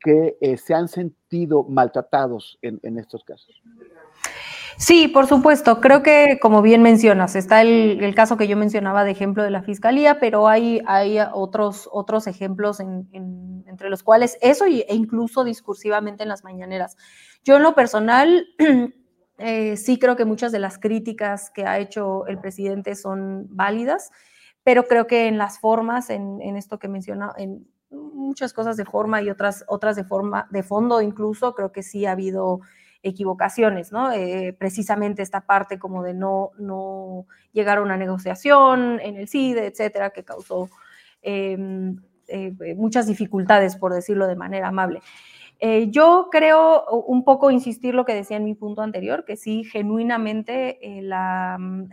que 0.00 0.38
eh, 0.40 0.56
se 0.56 0.72
han 0.72 0.88
sentido 0.88 1.62
maltratados 1.64 2.58
en, 2.62 2.80
en 2.82 2.98
estos 2.98 3.22
casos? 3.24 3.62
Sí, 4.80 5.08
por 5.08 5.26
supuesto. 5.26 5.78
Creo 5.82 6.02
que, 6.02 6.38
como 6.40 6.62
bien 6.62 6.80
mencionas, 6.80 7.36
está 7.36 7.60
el, 7.60 8.14
caso 8.14 8.38
que 8.38 8.48
yo 8.48 8.56
mencionaba 8.56 9.04
de 9.04 9.10
ejemplo 9.10 9.42
de 9.42 9.50
la 9.50 9.62
fiscalía, 9.62 10.18
pero 10.18 10.48
hay, 10.48 10.80
hay 10.86 11.18
otros, 11.34 11.86
otros 11.92 12.26
ejemplos 12.26 12.80
entre 12.80 13.90
los 13.90 14.02
cuales 14.02 14.38
eso 14.40 14.64
e 14.64 14.86
incluso 14.88 15.44
discursivamente 15.44 16.22
en 16.22 16.30
las 16.30 16.44
mañaneras. 16.44 16.96
Yo 17.44 17.56
en 17.56 17.62
lo 17.62 17.74
personal 17.74 18.46
eh, 19.38 19.76
sí 19.76 19.98
creo 19.98 20.16
que 20.16 20.24
muchas 20.24 20.50
de 20.50 20.60
las 20.60 20.78
críticas 20.78 21.50
que 21.50 21.66
ha 21.66 21.78
hecho 21.78 22.26
el 22.26 22.38
presidente 22.38 22.94
son 22.94 23.48
válidas, 23.50 24.10
pero 24.64 24.84
creo 24.84 25.06
que 25.06 25.28
en 25.28 25.36
las 25.36 25.58
formas, 25.58 26.08
en, 26.08 26.40
esto 26.56 26.78
que 26.78 26.88
menciona, 26.88 27.34
en 27.36 27.66
muchas 27.90 28.54
cosas 28.54 28.78
de 28.78 28.86
forma 28.86 29.20
y 29.20 29.28
otras, 29.28 29.62
otras 29.68 29.94
de 29.94 30.04
forma, 30.04 30.48
de 30.50 30.62
fondo 30.62 31.02
incluso, 31.02 31.54
creo 31.54 31.70
que 31.70 31.82
sí 31.82 32.06
ha 32.06 32.12
habido 32.12 32.60
equivocaciones, 33.02 33.92
¿no? 33.92 34.12
Eh, 34.12 34.54
precisamente 34.58 35.22
esta 35.22 35.40
parte 35.40 35.78
como 35.78 36.02
de 36.02 36.14
no, 36.14 36.50
no 36.58 37.26
llegar 37.52 37.78
a 37.78 37.82
una 37.82 37.96
negociación 37.96 39.00
en 39.00 39.16
el 39.16 39.28
CIDE, 39.28 39.66
etcétera, 39.66 40.10
que 40.10 40.24
causó 40.24 40.68
em, 41.22 41.96
eh, 42.28 42.52
muchas 42.76 43.06
dificultades, 43.06 43.76
por 43.76 43.94
decirlo 43.94 44.26
de 44.26 44.36
manera 44.36 44.68
amable. 44.68 45.00
Eh, 45.62 45.90
yo 45.90 46.28
creo 46.30 46.86
un 47.06 47.22
poco 47.22 47.50
insistir 47.50 47.94
lo 47.94 48.06
que 48.06 48.14
decía 48.14 48.38
en 48.38 48.44
mi 48.44 48.54
punto 48.54 48.80
anterior, 48.82 49.24
que 49.26 49.36
sí, 49.36 49.62
genuinamente 49.64 50.78
la, 51.02 51.58
mm, 51.58 51.90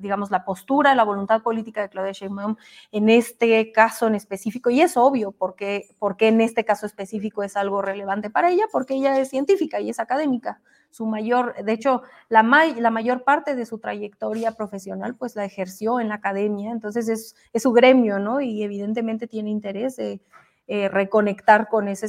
digamos, 0.00 0.30
la 0.30 0.44
postura, 0.44 0.94
la 0.94 1.04
voluntad 1.04 1.42
política 1.42 1.82
de 1.82 1.88
Claudia 1.88 2.12
Sheinbaum 2.12 2.56
en 2.92 3.10
este 3.10 3.72
caso 3.72 4.06
en 4.06 4.14
específico, 4.14 4.70
y 4.70 4.80
es 4.80 4.96
obvio 4.96 5.32
porque, 5.32 5.88
porque 5.98 6.28
en 6.28 6.40
este 6.40 6.64
caso 6.64 6.86
específico 6.86 7.42
es 7.42 7.56
algo 7.56 7.82
relevante 7.82 8.30
para 8.30 8.50
ella, 8.50 8.64
porque 8.72 8.94
ella 8.94 9.18
es 9.18 9.28
científica 9.28 9.80
y 9.80 9.90
es 9.90 10.00
académica. 10.00 10.60
Su 10.90 11.06
mayor, 11.06 11.54
de 11.62 11.72
hecho, 11.72 12.02
la, 12.28 12.42
mayor 12.42 13.22
parte 13.22 13.54
de 13.54 13.64
su 13.64 13.78
trayectoria 13.78 14.52
profesional 14.52 15.14
pues 15.14 15.36
la 15.36 15.44
ejerció 15.44 16.00
en 16.00 16.08
la 16.08 16.16
academia, 16.16 16.72
entonces 16.72 17.08
es, 17.08 17.36
es 17.52 17.62
su 17.62 17.72
gremio, 17.72 18.18
¿no? 18.18 18.40
Y 18.40 18.62
evidentemente 18.62 19.28
tiene 19.28 19.50
interés 19.50 19.96
de 19.96 20.20
eh, 20.66 20.88
reconectar 20.88 21.68
con 21.68 21.88
ese. 21.88 22.08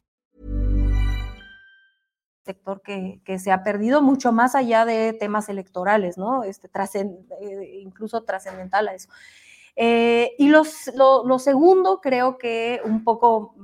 Sector 2.51 2.81
que, 2.81 3.39
se 3.39 3.51
ha 3.51 3.63
perdido 3.63 4.01
mucho 4.01 4.31
más 4.31 4.55
allá 4.55 4.85
de 4.85 5.13
temas 5.13 5.47
electorales, 5.47 6.17
¿no? 6.17 6.43
Este, 6.43 6.67
trascend, 6.67 7.31
eh, 7.41 7.79
incluso 7.81 8.23
trascendental 8.23 8.89
a 8.89 8.93
eso. 8.93 9.09
Eh, 9.77 10.33
y 10.37 10.49
los, 10.49 10.91
lo, 10.95 11.25
lo, 11.25 11.39
segundo, 11.39 12.01
creo 12.01 12.37
que 12.37 12.81
un 12.83 13.05
poco 13.05 13.55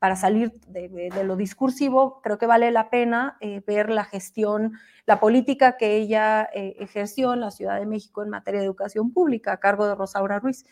para 0.00 0.16
salir 0.16 0.52
de, 0.66 1.10
lo 1.24 1.36
discursivo, 1.36 2.20
creo 2.20 2.36
que 2.36 2.46
vale 2.46 2.72
la 2.72 2.90
pena 2.90 3.36
eh, 3.40 3.62
ver 3.64 3.88
la 3.88 4.04
gestión, 4.04 4.72
la 5.06 5.20
política 5.20 5.76
que 5.76 5.96
ella 5.96 6.48
ejerció 6.52 7.34
en 7.34 7.40
la 7.40 7.52
Ciudad 7.52 7.78
de 7.78 7.86
México 7.86 8.24
en 8.24 8.30
materia 8.30 8.58
de 8.58 8.66
educación 8.66 9.12
pública 9.12 9.52
a 9.52 9.60
cargo 9.60 9.86
de 9.86 9.94
Rosaura 9.94 10.40
Ruiz, 10.40 10.66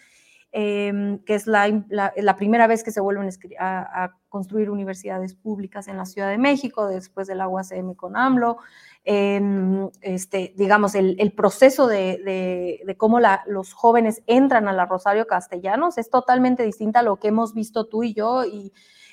em, 0.53 1.19
que 1.21 1.35
es 1.35 1.47
la, 1.47 2.37
primera 2.37 2.67
vez 2.67 2.83
que 2.83 2.91
se 2.91 3.01
vuelven 3.01 3.29
a, 3.59 4.15
construir 4.29 4.71
universidades 4.71 5.35
públicas 5.35 5.89
en 5.89 5.97
la 5.97 6.07
Ciudad 6.07 6.29
de 6.31 6.39
México 6.39 6.87
después 6.87 7.27
del 7.27 7.41
agua 7.41 7.65
CM 7.65 7.97
con 7.97 8.17
AMLO. 8.17 8.59
Em, 9.05 9.89
este, 10.03 10.55
digamos, 10.57 10.95
el, 10.95 11.33
proceso 11.33 11.87
de, 11.87 12.83
cómo 12.97 13.19
los 13.47 13.73
jóvenes 13.73 14.23
entran 14.27 14.69
a 14.69 14.73
la 14.73 14.87
Rosario 14.87 15.27
Castellanos 15.27 15.99
es 15.99 16.11
totalmente 16.11 16.63
distinta 16.63 17.01
a 17.01 17.03
lo 17.03 17.17
que 17.17 17.29
hemos 17.29 17.55
visto 17.55 17.87
tú 17.87 18.05
y 18.05 18.15
yo 18.15 18.45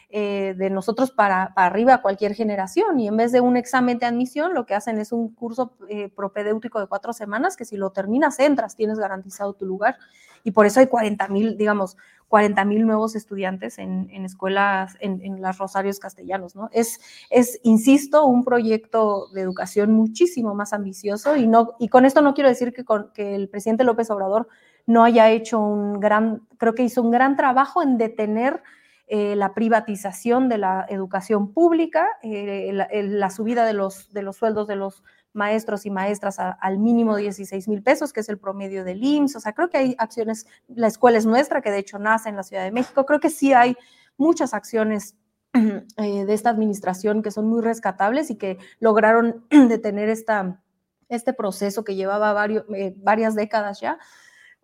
eh, 0.09 0.55
de 0.57 0.69
nosotros 0.69 1.11
para, 1.11 1.53
para, 1.53 1.67
arriba 1.67 2.01
cualquier 2.01 2.33
generación. 2.33 2.99
Y 2.99 3.07
en 3.07 3.17
vez 3.17 3.33
de 3.33 3.41
un 3.41 3.57
examen 3.57 3.99
de 3.99 4.05
admisión, 4.05 4.53
lo 4.53 4.65
que 4.65 4.73
hacen 4.73 4.99
es 4.99 5.11
un 5.11 5.33
curso 5.33 5.73
eh, 5.89 6.09
propedéutico 6.09 6.79
de 6.79 6.87
cuatro 6.87 7.11
semanas 7.11 7.57
que 7.57 7.65
si 7.65 7.75
lo 7.75 7.91
terminas, 7.91 8.39
entras, 8.39 8.77
tienes 8.77 8.99
garantizado 8.99 9.53
tu 9.53 9.65
lugar. 9.65 9.97
Y 10.45 10.51
por 10.51 10.65
eso 10.65 10.79
hay 10.79 10.87
40 10.87 11.27
mil, 11.27 11.57
digamos, 11.57 11.97
40 12.29 12.63
mil 12.63 12.85
nuevos 12.85 13.15
estudiantes 13.15 13.77
en, 13.79 14.09
escuelas, 14.23 14.95
en, 14.99 15.21
en 15.21 15.41
las 15.41 15.57
Rosarios 15.57 15.99
Castellanos, 15.99 16.55
¿no? 16.55 16.69
Es, 16.71 16.99
es, 17.29 17.59
insisto, 17.63 18.25
un 18.25 18.43
proyecto 18.43 19.27
de 19.33 19.41
educación 19.41 19.91
muchísimo 19.91 20.53
más 20.53 20.73
ambicioso 20.73 21.35
y, 21.35 21.47
no, 21.47 21.75
y 21.79 21.89
con 21.89 22.05
esto 22.05 22.21
no 22.21 22.33
quiero 22.33 22.49
decir 22.49 22.73
que, 22.73 22.83
con, 22.83 23.11
que 23.13 23.35
el 23.35 23.49
presidente 23.49 23.83
López 23.83 24.09
Obrador 24.09 24.47
no 24.85 25.03
haya 25.03 25.29
hecho 25.31 25.59
un 25.59 25.99
gran, 25.99 26.47
creo 26.57 26.75
que 26.75 26.83
hizo 26.83 27.01
un 27.01 27.11
gran 27.11 27.35
trabajo 27.35 27.81
en 27.81 27.97
detener 27.97 28.61
eh, 29.09 29.37
la 29.37 29.53
privatización 29.53 30.49
de 30.49 30.57
la 30.57 30.85
educación 30.89 31.53
pública, 31.53 32.05
eh, 32.23 32.71
la, 32.73 33.29
subida 33.29 33.65
de 33.65 33.71
los, 33.71 34.11
de 34.11 34.21
los 34.21 34.35
sueldos 34.35 34.67
de 34.67 34.75
los 34.75 35.01
maestros 35.31 35.85
y 35.85 35.91
maestras 35.91 36.39
al 36.39 36.77
mínimo 36.77 37.15
16 37.15 37.69
mil 37.69 37.81
pesos, 37.81 38.11
que 38.11 38.19
es 38.19 38.27
el 38.27 38.37
promedio 38.37 38.83
del 38.83 39.01
IMSS. 39.01 39.37
O 39.37 39.39
sea, 39.39 39.53
creo 39.53 39.69
que 39.69 39.77
hay 39.77 39.95
acciones, 39.97 40.45
la 40.67 40.87
escuela 40.87 41.17
es 41.17 41.25
nuestra, 41.25 41.61
que 41.61 41.71
de 41.71 41.77
hecho 41.77 41.99
nace 41.99 42.27
en 42.27 42.35
la 42.35 42.43
Ciudad 42.43 42.63
de 42.65 42.71
México. 42.73 43.05
Creo 43.05 43.21
que 43.21 43.29
sí 43.29 43.53
hay 43.53 43.77
muchas 44.17 44.53
acciones 44.53 45.15
eh, 45.53 46.25
de 46.25 46.33
esta 46.33 46.49
administración 46.49 47.21
que 47.21 47.31
son 47.31 47.47
muy 47.47 47.61
rescatables 47.61 48.29
y 48.29 48.35
que 48.35 48.57
lograron 48.81 49.45
detener 49.69 50.09
esta, 50.09 50.61
este 51.07 51.31
proceso 51.31 51.85
que 51.85 51.95
llevaba 51.95 52.33
varios, 52.33 52.65
varias 52.97 53.35
décadas 53.35 53.79
ya 53.79 53.99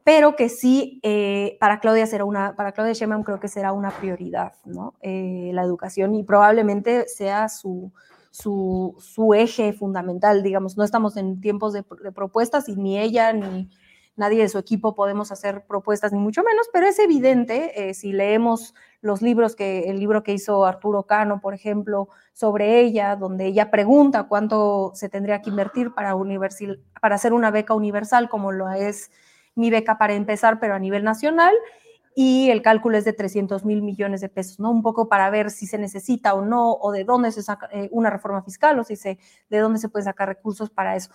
pero 0.04 0.36
que 0.36 0.50
sí 0.50 1.00
eh, 1.04 1.58
para 1.60 1.80
Claudia 1.80 2.06
será 2.06 2.26
una, 2.26 2.56
para 2.56 2.72
Claudia 2.74 2.94
Sheinbaum 2.94 3.24
creo 3.24 3.40
que 3.40 3.48
será 3.48 3.72
una 3.72 3.92
prioridad, 3.92 4.54
¿no? 4.66 4.96
Eh, 5.02 5.52
la 5.54 5.64
educación 5.64 6.14
y 6.16 6.24
probablemente 6.24 7.08
sea 7.08 7.48
su, 7.50 7.92
su, 8.32 9.34
eje 9.36 9.74
fundamental, 9.74 10.44
digamos, 10.44 10.78
no 10.78 10.84
estamos 10.84 11.18
en 11.18 11.40
tiempos 11.40 11.74
de, 11.74 11.84
propuestas 11.84 12.68
y 12.68 12.76
ni 12.76 13.00
ella 13.00 13.32
ni, 13.32 13.70
nadie 14.16 14.42
de 14.42 14.50
su 14.50 14.58
equipo 14.58 14.96
podemos 14.96 15.32
hacer 15.32 15.66
propuestas 15.66 16.12
ni 16.12 16.20
mucho 16.20 16.44
menos, 16.44 16.68
pero 16.72 16.88
es 16.88 17.00
evidente 17.00 17.90
eh, 17.90 17.94
si 17.94 18.12
leemos 18.12 18.76
los 19.02 19.22
libros 19.22 19.56
que 19.56 19.90
el 19.90 20.00
libro 20.00 20.24
que 20.24 20.34
hizo 20.34 20.66
Arturo 20.66 21.04
Cano, 21.04 21.42
por 21.42 21.54
ejemplo, 21.54 22.10
sobre 22.34 22.82
ella, 22.82 23.16
donde 23.16 23.48
ella 23.48 23.72
pregunta 23.72 24.24
cuánto 24.24 24.92
se 24.96 25.10
tendría 25.10 25.42
que 25.42 25.50
invertir 25.50 25.94
para, 25.94 26.14
para 27.02 27.16
hacer 27.16 27.34
una 27.34 27.52
beca 27.52 27.74
universal 27.74 28.30
como 28.30 28.52
lo 28.52 28.70
es 28.70 29.12
mi 29.56 29.70
beca 29.70 29.98
para 29.98 30.14
empezar, 30.14 30.60
pero 30.60 30.76
a 30.76 30.80
nivel 30.80 31.04
nacional, 31.04 31.54
y 32.16 32.50
el 32.52 32.62
cálculo 32.62 32.98
es 32.98 33.06
de 33.06 33.14
300 33.14 33.66
mil 33.66 33.82
millones 33.82 34.22
de 34.22 34.30
pesos, 34.30 34.60
¿no? 34.60 34.70
Un 34.70 34.84
poco 34.84 35.10
para 35.10 35.30
ver 35.30 35.50
si 35.50 35.66
se 35.66 35.78
necesita 35.78 36.34
o 36.36 36.44
no, 36.44 36.74
o 36.74 36.92
de 36.92 37.04
dónde 37.04 37.32
se 37.32 37.42
saca 37.42 37.70
eh, 37.72 37.90
una 37.92 38.10
reforma 38.10 38.44
fiscal, 38.44 38.78
o 38.80 38.84
si 38.84 38.96
se, 38.96 39.18
de 39.50 39.58
dónde 39.58 39.80
se 39.80 39.90
puede 39.90 40.06
sacar 40.06 40.28
recursos 40.28 40.70
para 40.70 40.96
eso. 40.96 41.12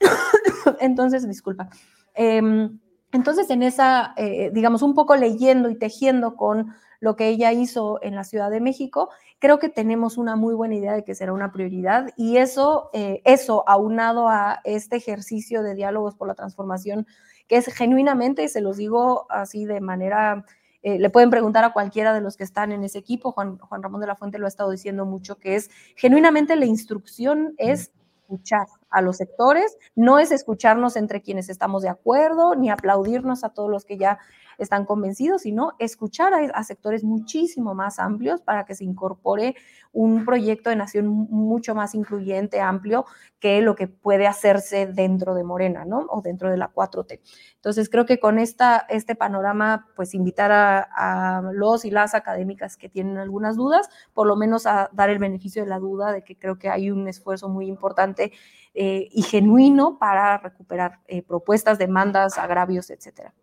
entonces, 0.80 1.26
disculpa. 1.26 1.68
Em, 2.14 2.80
entonces, 3.12 3.48
en 3.50 3.62
esa, 3.62 4.14
eh, 4.16 4.50
digamos, 4.52 4.82
un 4.82 4.94
poco 4.94 5.14
leyendo 5.16 5.70
y 5.70 5.76
tejiendo 5.76 6.36
con 6.36 6.74
lo 7.00 7.16
que 7.16 7.28
ella 7.28 7.52
hizo 7.52 7.98
en 8.02 8.14
la 8.14 8.24
Ciudad 8.24 8.50
de 8.50 8.60
México, 8.60 9.10
creo 9.38 9.58
que 9.58 9.68
tenemos 9.68 10.18
una 10.18 10.36
muy 10.36 10.54
buena 10.54 10.74
idea 10.74 10.92
de 10.92 11.02
que 11.02 11.14
será 11.14 11.32
una 11.32 11.50
prioridad 11.50 12.10
y 12.16 12.36
eso, 12.36 12.90
eh, 12.92 13.22
eso 13.24 13.64
aunado 13.66 14.28
a 14.28 14.60
este 14.64 14.96
ejercicio 14.96 15.62
de 15.62 15.74
diálogos 15.74 16.14
por 16.14 16.28
la 16.28 16.34
transformación 16.34 17.06
que 17.50 17.56
es 17.56 17.66
genuinamente, 17.66 18.44
y 18.44 18.48
se 18.48 18.60
los 18.60 18.76
digo 18.76 19.26
así 19.28 19.64
de 19.64 19.80
manera, 19.80 20.44
eh, 20.84 21.00
le 21.00 21.10
pueden 21.10 21.30
preguntar 21.30 21.64
a 21.64 21.72
cualquiera 21.72 22.14
de 22.14 22.20
los 22.20 22.36
que 22.36 22.44
están 22.44 22.70
en 22.70 22.84
ese 22.84 22.98
equipo, 22.98 23.32
Juan, 23.32 23.58
Juan 23.58 23.82
Ramón 23.82 24.00
de 24.00 24.06
la 24.06 24.14
Fuente 24.14 24.38
lo 24.38 24.44
ha 24.44 24.48
estado 24.48 24.70
diciendo 24.70 25.04
mucho, 25.04 25.36
que 25.36 25.56
es 25.56 25.68
genuinamente 25.96 26.54
la 26.54 26.66
instrucción 26.66 27.54
es 27.58 27.90
escuchar 28.20 28.68
a 28.88 29.02
los 29.02 29.16
sectores, 29.16 29.76
no 29.96 30.20
es 30.20 30.30
escucharnos 30.30 30.94
entre 30.94 31.22
quienes 31.22 31.48
estamos 31.48 31.82
de 31.82 31.88
acuerdo, 31.88 32.54
ni 32.54 32.70
aplaudirnos 32.70 33.42
a 33.42 33.48
todos 33.48 33.68
los 33.68 33.84
que 33.84 33.98
ya 33.98 34.20
están 34.62 34.84
convencidos, 34.84 35.42
sino 35.42 35.72
escuchar 35.78 36.32
a, 36.34 36.64
sectores 36.64 37.04
muchísimo 37.04 37.74
más 37.74 37.98
amplios 37.98 38.40
para 38.42 38.64
que 38.64 38.74
se 38.74 38.84
incorpore 38.84 39.56
un 39.92 40.24
proyecto 40.24 40.70
de 40.70 40.76
nación 40.76 41.06
mucho 41.06 41.74
más 41.74 41.94
incluyente, 41.94 42.60
amplio, 42.60 43.06
que 43.40 43.60
lo 43.62 43.74
que 43.74 43.88
puede 43.88 44.26
hacerse 44.26 44.86
dentro 44.86 45.34
de 45.34 45.42
Morena, 45.42 45.84
¿no? 45.84 46.06
O 46.10 46.20
dentro 46.20 46.50
de 46.50 46.56
la 46.56 46.72
4T. 46.72 47.20
Entonces, 47.56 47.88
creo 47.88 48.06
que 48.06 48.20
con 48.20 48.38
esta, 48.38 48.86
este 48.88 49.14
panorama, 49.14 49.88
pues 49.96 50.14
invitar 50.14 50.52
a, 50.52 51.42
los 51.52 51.84
y 51.84 51.90
las 51.90 52.14
académicas 52.14 52.76
que 52.76 52.88
tienen 52.88 53.18
algunas 53.18 53.56
dudas, 53.56 53.88
por 54.12 54.26
lo 54.26 54.36
menos 54.36 54.66
a 54.66 54.90
dar 54.92 55.10
el 55.10 55.18
beneficio 55.18 55.62
de 55.62 55.68
la 55.68 55.78
duda 55.78 56.12
de 56.12 56.22
que 56.22 56.38
creo 56.38 56.58
que 56.58 56.68
hay 56.68 56.90
un 56.90 57.08
esfuerzo 57.08 57.48
muy 57.48 57.66
importante 57.66 58.32
eh, 58.74 59.08
y 59.10 59.22
genuino 59.22 59.98
para 59.98 60.38
recuperar 60.38 61.00
eh, 61.08 61.22
propuestas, 61.22 61.78
demandas, 61.78 62.38
agravios, 62.38 62.90
etcétera. 62.90 63.34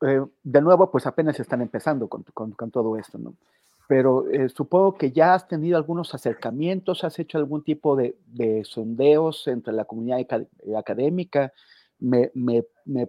Eh, 0.00 0.24
de 0.42 0.60
nuevo, 0.60 0.90
pues 0.90 1.06
apenas 1.06 1.38
están 1.40 1.60
empezando 1.60 2.08
con, 2.08 2.24
todo 2.70 2.96
esto, 2.96 3.18
¿no? 3.18 3.34
Pero 3.88 4.28
eh, 4.30 4.48
supongo 4.50 4.96
que 4.96 5.12
ya 5.12 5.34
has 5.34 5.48
tenido 5.48 5.76
algunos 5.76 6.14
acercamientos, 6.14 7.04
has 7.04 7.18
hecho 7.18 7.38
algún 7.38 7.64
tipo 7.64 7.96
de, 7.96 8.14
sondeos 8.64 9.48
entre 9.48 9.72
la 9.72 9.86
comunidad 9.86 10.20
académica. 10.76 11.52
Me, 11.98 12.30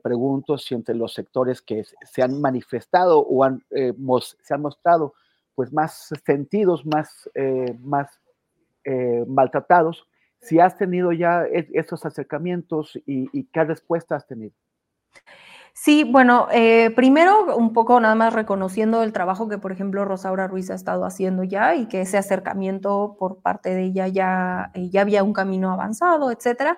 pregunto 0.01 0.57
si 0.57 0.73
entre 0.73 0.95
los 0.95 1.13
sectores 1.13 1.61
que 1.61 1.83
se 1.83 2.23
han 2.23 2.41
manifestado 2.41 3.19
o 3.19 3.45
eh, 3.71 3.93
se 4.41 4.53
han 4.53 4.61
mostrado 4.61 5.13
pues 5.53 5.73
más 5.73 6.09
sentidos, 6.25 6.85
más, 6.85 7.29
más 7.81 8.09
maltratados, 9.27 10.07
si 10.39 10.59
has 10.59 10.77
tenido 10.77 11.11
ya 11.11 11.43
e, 11.43 11.67
esos 11.73 12.05
acercamientos 12.05 12.95
y, 13.05 13.27
y 13.37 13.43
qué 13.43 13.65
respuesta 13.65 14.15
has 14.15 14.25
tenido. 14.25 14.53
Sí, 15.81 16.03
bueno, 16.03 16.49
eh, 16.51 16.91
primero 16.93 17.55
un 17.55 17.71
poco 17.71 18.01
nada 18.01 18.13
más 18.13 18.33
reconociendo 18.33 19.01
el 19.01 19.13
trabajo 19.13 19.47
que, 19.47 19.57
por 19.57 19.71
ejemplo, 19.71 20.03
Rosaura 20.03 20.45
Ruiz 20.45 20.69
ha 20.69 20.73
estado 20.75 21.05
haciendo 21.05 21.45
ya 21.45 21.73
y 21.73 21.87
que 21.87 22.01
ese 22.01 22.17
acercamiento 22.17 23.15
por 23.17 23.37
parte 23.41 23.73
de 23.73 23.85
ella 23.85 24.09
ya, 24.09 24.71
eh, 24.73 24.89
ya 24.89 24.99
había 24.99 25.23
un 25.23 25.31
camino 25.31 25.71
avanzado, 25.71 26.31
etcétera. 26.31 26.75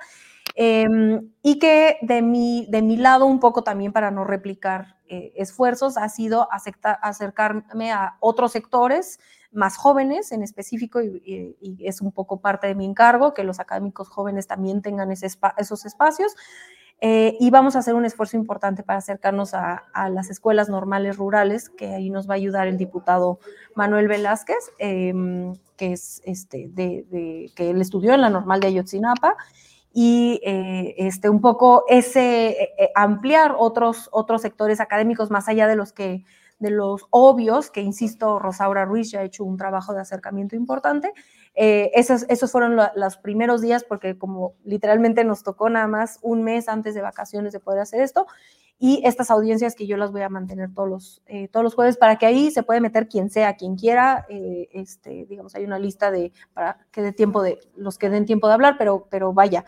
Em, 0.54 1.32
y 1.42 1.58
que 1.58 1.98
de 2.04 2.22
mi, 2.22 2.68
de 2.70 2.84
mi 2.84 2.96
lado, 2.96 3.26
un 3.26 3.40
poco 3.40 3.64
también 3.64 3.92
para 3.92 4.12
no 4.12 4.24
replicar 4.24 4.98
eh, 5.08 5.34
esfuerzos, 5.36 5.98
ha 5.98 6.08
sido 6.08 6.48
acercarme 6.52 7.92
a 7.92 8.18
otros 8.20 8.52
sectores 8.52 9.20
más 9.52 9.78
jóvenes 9.78 10.32
en 10.32 10.44
específico, 10.44 11.02
y, 11.02 11.58
es 11.80 12.02
un 12.02 12.12
poco 12.12 12.40
parte 12.40 12.68
de 12.68 12.76
mi 12.76 12.86
encargo, 12.86 13.34
que 13.34 13.44
los 13.44 13.60
académicos 13.60 14.10
jóvenes 14.10 14.46
también 14.46 14.84
tengan 14.84 15.12
esos 15.12 15.86
espacios. 15.86 16.36
Eh, 17.04 17.36
y 17.40 17.50
vamos 17.50 17.76
a 17.76 17.80
hacer 17.80 17.96
un 17.96 18.06
esfuerzo 18.06 18.38
importante 18.38 18.84
para 18.84 19.00
acercarnos 19.00 19.56
a, 19.56 19.84
las 20.12 20.30
escuelas 20.30 20.70
normales 20.70 21.18
rurales, 21.18 21.70
que 21.70 21.96
ahí 21.96 22.12
nos 22.12 22.30
va 22.30 22.36
a 22.36 22.38
ayudar 22.38 22.68
el 22.68 22.78
diputado 22.78 23.40
Manuel 23.74 24.08
Velázquez, 24.08 24.72
em, 24.78 25.56
que 25.78 25.94
es 25.94 26.22
este, 26.26 26.70
de, 26.70 27.52
que 27.56 27.72
él 27.72 27.82
estudió 27.82 28.14
en 28.14 28.22
la 28.22 28.30
normal 28.30 28.60
de 28.60 28.68
Ayotzinapa, 28.68 29.36
y 29.92 30.40
eh, 30.46 30.94
este, 30.98 31.28
un 31.28 31.42
poco 31.42 31.86
ese 31.90 32.50
eh, 32.78 32.92
ampliar 32.94 33.56
otros, 33.58 34.08
otros 34.12 34.44
sectores 34.44 34.80
académicos 34.80 35.32
más 35.32 35.50
allá 35.50 35.68
de 35.68 35.76
los 35.76 35.92
que 35.94 36.24
de 36.60 36.70
los 36.70 37.08
obvios, 37.10 37.72
que 37.72 37.82
insisto, 37.82 38.38
Rosaura 38.38 38.86
Ruiz 38.86 39.10
ya 39.10 39.22
ha 39.22 39.24
hecho 39.24 39.44
un 39.44 39.58
trabajo 39.58 39.94
de 39.94 40.02
acercamiento 40.02 40.56
importante, 40.56 41.12
eh, 41.54 41.92
esos, 41.96 42.26
esos 42.30 42.52
fueron 42.52 42.78
los 42.96 43.18
primeros 43.18 43.62
días 43.62 43.84
porque 43.84 44.18
como 44.18 44.56
literalmente 44.64 45.24
nos 45.24 45.44
tocó 45.44 45.70
nada 45.70 45.88
más 45.88 46.20
un 46.22 46.44
mes 46.44 46.70
antes 46.70 46.94
de 46.96 47.02
vacaciones 47.02 47.54
de 47.54 47.60
poder 47.60 47.82
hacer 47.82 48.02
esto. 48.02 48.26
Y 48.80 49.04
estas 49.06 49.30
audiencias 49.30 49.76
que 49.76 49.86
yo 49.86 49.96
las 49.96 50.12
voy 50.12 50.22
a 50.22 50.30
mantener 50.30 50.74
todos 50.74 50.90
los, 50.90 51.22
eh, 51.28 51.48
todos 51.50 51.64
los 51.64 51.76
jueves 51.76 51.98
para 51.98 52.18
que 52.18 52.26
ahí 52.26 52.50
se 52.50 52.64
puede 52.64 52.82
meter 52.82 53.08
quien 53.08 53.30
sea, 53.30 53.56
quien 53.56 53.76
quiera, 53.76 54.26
eh, 54.28 54.70
este, 54.72 55.28
digamos, 55.28 55.54
hay 55.54 55.66
una 55.66 55.78
lista 55.78 56.10
de, 56.10 56.32
para 56.54 56.88
que 56.92 57.04
dé 57.04 57.12
tiempo 57.12 57.44
de, 57.44 57.60
los 57.76 58.00
que 58.00 58.10
den 58.10 58.26
tiempo 58.26 58.48
de 58.48 58.56
hablar, 58.56 58.78
pero, 58.80 59.08
pero 59.12 59.34
vaya, 59.34 59.66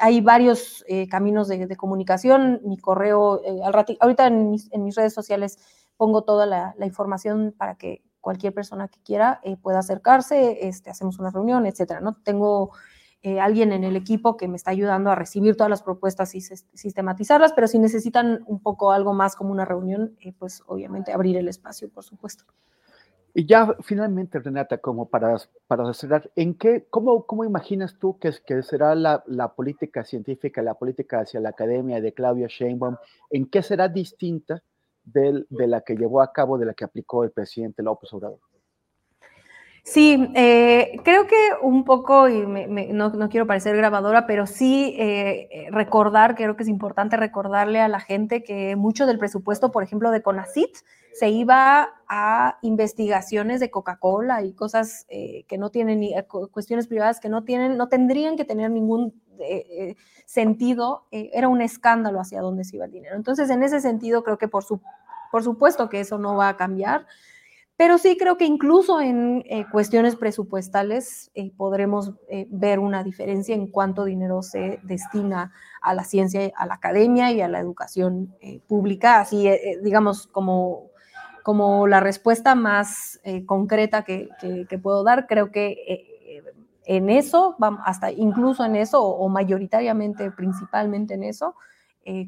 hay 0.00 0.20
varios 0.20 0.84
caminos 1.08 1.48
de, 1.48 1.76
comunicación, 1.76 2.60
mi 2.64 2.76
correo, 2.76 3.40
al 3.64 3.74
ahorita 4.00 4.26
en 4.26 4.50
mis, 4.50 4.96
redes 4.96 5.14
sociales 5.14 5.58
pongo 5.96 6.24
toda 6.24 6.44
la 6.44 6.84
información 6.84 7.54
para 7.56 7.76
que 7.76 8.02
cualquier 8.26 8.52
persona 8.52 8.88
que 8.88 8.98
quiera 9.04 9.38
eh, 9.44 9.56
pueda 9.56 9.78
acercarse, 9.78 10.66
este, 10.66 10.90
hacemos 10.90 11.20
una 11.20 11.30
reunión, 11.30 11.64
etcétera. 11.64 12.00
¿no? 12.00 12.16
Tengo 12.24 12.72
eh, 13.22 13.38
alguien 13.38 13.70
en 13.70 13.84
el 13.84 13.94
equipo 13.94 14.36
que 14.36 14.48
me 14.48 14.56
está 14.56 14.72
ayudando 14.72 15.12
a 15.12 15.14
recibir 15.14 15.56
todas 15.56 15.70
las 15.70 15.84
propuestas 15.84 16.34
y 16.34 16.40
sistematizarlas, 16.40 17.52
pero 17.52 17.68
si 17.68 17.78
necesitan 17.78 18.42
un 18.48 18.60
poco 18.60 18.90
algo 18.90 19.14
más 19.14 19.36
como 19.36 19.52
una 19.52 19.64
reunión, 19.64 20.16
eh, 20.18 20.32
pues 20.36 20.64
obviamente 20.66 21.12
abrir 21.12 21.36
el 21.36 21.46
espacio, 21.46 21.88
por 21.88 22.02
supuesto. 22.02 22.42
Y 23.32 23.46
ya 23.46 23.76
finalmente, 23.82 24.40
Renata, 24.40 24.78
como 24.78 25.08
para, 25.08 25.36
para 25.68 25.94
cerrar, 25.94 26.28
¿en 26.34 26.54
qué, 26.54 26.88
cómo, 26.90 27.26
cómo 27.26 27.44
imaginas 27.44 27.96
tú 27.96 28.18
que, 28.18 28.32
que 28.44 28.64
será 28.64 28.96
la, 28.96 29.22
la, 29.28 29.54
política 29.54 30.02
científica, 30.02 30.62
la 30.62 30.74
política 30.74 31.20
hacia 31.20 31.38
la 31.38 31.50
academia 31.50 32.00
de 32.00 32.12
Claudia 32.12 32.48
Sheinbaum? 32.48 32.96
¿En 33.30 33.46
qué 33.46 33.62
será 33.62 33.88
distinta 33.88 34.64
de, 35.06 35.44
la 35.48 35.80
que 35.80 35.94
llevó 35.94 36.20
a 36.20 36.32
cabo, 36.32 36.58
de 36.58 36.66
la 36.66 36.74
que 36.74 36.84
aplicó 36.84 37.24
el 37.24 37.30
presidente 37.30 37.82
López 37.82 38.12
Obrador. 38.12 38.40
Sí, 39.82 40.32
eh, 40.34 40.98
creo 41.04 41.28
que 41.28 41.36
un 41.62 41.84
poco, 41.84 42.28
y 42.28 42.44
no, 42.44 43.28
quiero 43.30 43.46
parecer 43.46 43.76
grabadora, 43.76 44.26
pero 44.26 44.48
sí 44.48 44.96
eh, 44.98 45.68
recordar, 45.70 46.34
creo 46.34 46.56
que 46.56 46.64
es 46.64 46.68
importante 46.68 47.16
recordarle 47.16 47.80
a 47.80 47.86
la 47.86 48.00
gente 48.00 48.42
que 48.42 48.74
mucho 48.74 49.06
del 49.06 49.20
presupuesto, 49.20 49.70
por 49.70 49.84
ejemplo, 49.84 50.10
de 50.10 50.22
CONACIT, 50.22 50.76
se 51.16 51.30
iba 51.30 51.94
a 52.08 52.58
investigaciones 52.60 53.58
de 53.58 53.70
Coca-Cola 53.70 54.42
y 54.42 54.52
cosas 54.52 55.06
eh, 55.08 55.44
que 55.48 55.56
no 55.56 55.70
tienen, 55.70 56.02
cuestiones 56.50 56.88
privadas 56.88 57.20
que 57.20 57.30
no 57.30 57.44
tienen, 57.44 57.78
no 57.78 57.88
tendrían 57.88 58.36
que 58.36 58.44
tener 58.44 58.70
ningún 58.70 59.22
sentido, 60.24 61.06
era 61.10 61.48
un 61.48 61.60
escándalo 61.62 62.20
hacia 62.20 62.40
dónde 62.40 62.64
se 62.64 62.76
iba 62.76 62.84
el 62.84 62.92
dinero. 62.92 63.16
Entonces, 63.16 63.50
en 63.50 63.62
ese 63.62 63.80
sentido, 63.80 64.22
creo 64.22 64.38
que 64.38 64.48
por, 64.48 64.64
su, 64.64 64.80
por 65.30 65.42
supuesto 65.42 65.88
que 65.88 66.00
eso 66.00 66.18
no 66.18 66.36
va 66.36 66.48
a 66.48 66.56
cambiar. 66.56 67.06
Pero 67.76 67.98
sí 67.98 68.16
creo 68.16 68.38
que 68.38 68.46
incluso 68.46 69.02
en 69.02 69.44
eh, 69.46 69.66
cuestiones 69.70 70.16
presupuestales 70.16 71.30
eh, 71.34 71.52
podremos 71.54 72.12
eh, 72.30 72.46
ver 72.48 72.78
una 72.78 73.04
diferencia 73.04 73.54
en 73.54 73.66
cuánto 73.66 74.04
dinero 74.04 74.42
se 74.42 74.80
destina 74.82 75.52
a 75.82 75.92
la 75.92 76.04
ciencia, 76.04 76.50
a 76.56 76.64
la 76.64 76.74
academia 76.74 77.32
y 77.32 77.42
a 77.42 77.48
la 77.48 77.60
educación 77.60 78.34
pública, 78.66 79.20
así 79.20 79.50
digamos 79.82 80.26
como, 80.26 80.90
como 81.42 81.86
la 81.86 82.00
respuesta 82.00 82.54
más 82.54 83.20
concreta 83.44 84.02
que, 84.04 84.30
que, 84.68 84.78
puedo 84.78 85.04
dar. 85.04 85.26
Creo 85.26 85.52
que 85.52 86.15
en 86.86 87.10
eso, 87.10 87.56
hasta 87.84 88.10
incluso 88.10 88.64
en 88.64 88.76
eso, 88.76 89.02
o, 89.02 89.28
mayoritariamente, 89.28 90.30
principalmente 90.30 91.14
en 91.14 91.24
eso, 91.24 91.54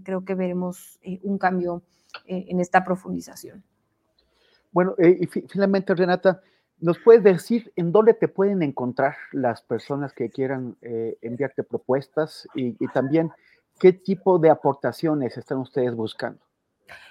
creo 0.05 0.25
que 0.25 0.35
veremos 0.35 0.99
un 1.23 1.39
cambio 1.39 1.83
en 2.27 2.61
esta 2.61 2.85
profundización. 2.85 3.63
Bueno, 4.73 4.95
eh, 4.99 5.19
y 5.21 5.27
finalmente, 5.27 5.95
Renata, 5.95 6.41
¿nos 6.81 6.99
puedes 6.99 7.23
decir 7.23 7.73
en 7.77 7.91
dónde 7.93 8.15
te 8.15 8.29
pueden 8.29 8.63
encontrar 8.63 9.17
las 9.33 9.63
personas 9.63 10.13
que 10.13 10.31
quieran 10.31 10.77
eh, 10.83 11.17
enviarte 11.23 11.65
propuestas 11.65 12.47
y, 12.55 12.75
también 12.89 13.31
qué 13.79 13.93
tipo 13.93 14.39
de 14.39 14.51
aportaciones 14.51 15.37
están 15.37 15.59
ustedes 15.59 15.95
buscando. 15.95 16.41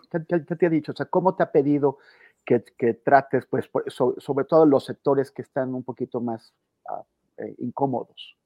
te 0.56 0.66
ha 0.66 0.70
dicho? 0.70 0.92
O 0.92 0.96
sea, 0.96 1.06
¿cómo 1.06 1.34
te 1.34 1.44
ha 1.44 1.52
pedido 1.52 1.98
que, 2.44 2.60
trates, 2.94 3.46
pues, 3.46 3.70
sobre, 4.18 4.44
todo 4.46 4.66
los 4.66 4.84
sectores 4.84 5.30
que 5.30 5.42
están 5.42 5.74
un 5.74 5.84
poquito 5.84 6.20
más 6.20 6.52
ah, 6.88 7.02
eh, 7.36 7.54
incómodos? 7.58 8.36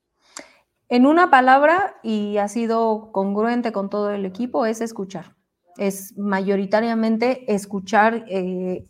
En 0.89 1.07
una 1.07 1.31
palabra, 1.31 1.97
y 2.03 2.37
ha 2.37 2.49
sido 2.49 3.13
congruente 3.13 3.73
con 3.73 3.89
todo 3.89 4.11
el 4.11 4.27
equipo, 4.27 4.67
es 4.67 4.83
escuchar 4.83 5.35
es 5.79 6.17
mayoritariamente 6.17 7.53
escuchar, 7.53 8.25
eh, 8.29 8.85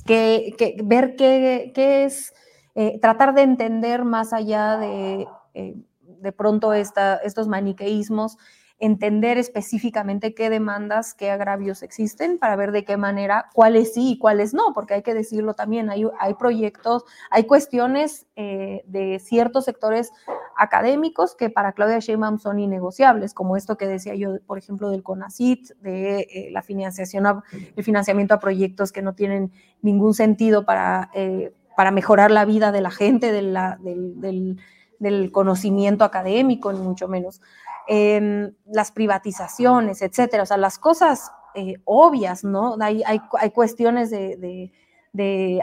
ver 0.85 1.17
qué, 1.17 1.73
es, 2.05 2.35
eh, 2.75 2.99
tratar 3.01 3.35
de 3.35 3.43
entender 3.43 4.05
más 4.05 4.33
allá 4.33 4.77
de 4.77 5.27
eh, 5.55 5.77
de 6.23 6.33
pronto 6.33 6.73
estos 6.73 7.49
maniqueísmos 7.49 8.39
entender 8.83 9.39
específicamente 9.39 10.35
qué 10.35 10.51
demandas, 10.51 11.15
qué 11.15 11.31
agravios 11.31 11.85
existen 11.85 12.37
para 12.37 12.57
ver 12.57 12.73
de 12.73 12.85
qué 12.85 12.97
manera, 12.97 13.49
cuáles 13.55 13.95
sí 13.95 14.11
y 14.11 14.19
cuáles 14.19 14.55
no, 14.55 14.73
porque 14.75 14.95
hay 14.95 15.03
que 15.03 15.15
decirlo 15.15 15.55
también, 15.55 15.89
hay, 15.89 16.05
hay 16.19 16.35
proyectos, 16.35 17.05
hay 17.31 17.45
cuestiones 17.45 18.27
eh, 18.35 18.83
de 18.87 19.21
ciertos 19.21 19.67
sectores 19.67 20.11
académicos 20.57 21.37
que 21.37 21.49
para 21.49 21.75
Claudia 21.75 22.01
Sheinbaum 22.01 22.41
son 22.41 22.59
innegociables, 22.59 23.35
como 23.35 23.57
esto 23.57 23.77
que 23.77 23.87
decía 23.87 24.17
yo, 24.17 24.41
por 24.49 24.59
ejemplo, 24.59 24.91
del 24.91 25.05
CONACIT, 25.05 25.77
de 25.81 26.19
eh, 26.23 26.49
la 26.51 26.63
financiación, 26.63 27.25
el 27.77 27.85
financiamiento 27.85 28.35
a 28.35 28.41
proyectos 28.41 28.91
que 28.91 29.01
no 29.01 29.15
tienen 29.15 29.53
ningún 29.81 30.13
sentido 30.13 30.67
para, 30.67 31.09
eh, 31.15 31.55
para 31.77 31.93
mejorar 31.93 32.33
la 32.33 32.45
vida 32.45 32.73
de 32.73 32.81
la 32.81 32.91
gente, 32.91 33.31
del 33.31 34.59
conocimiento 35.33 36.05
académico, 36.05 36.73
ni 36.73 36.81
mucho 36.81 37.09
menos. 37.09 37.41
Em, 37.89 38.55
las 38.67 38.93
privatizaciones, 38.93 40.03
etcétera, 40.03 40.45
o 40.45 40.47
sea, 40.47 40.57
las 40.57 40.79
cosas 40.79 41.33
eh, 41.55 41.77
obvias, 41.85 42.45
¿no? 42.45 42.77
Hay, 42.81 43.03
hay, 43.05 43.51
cuestiones 43.51 44.11
de, 44.11 44.71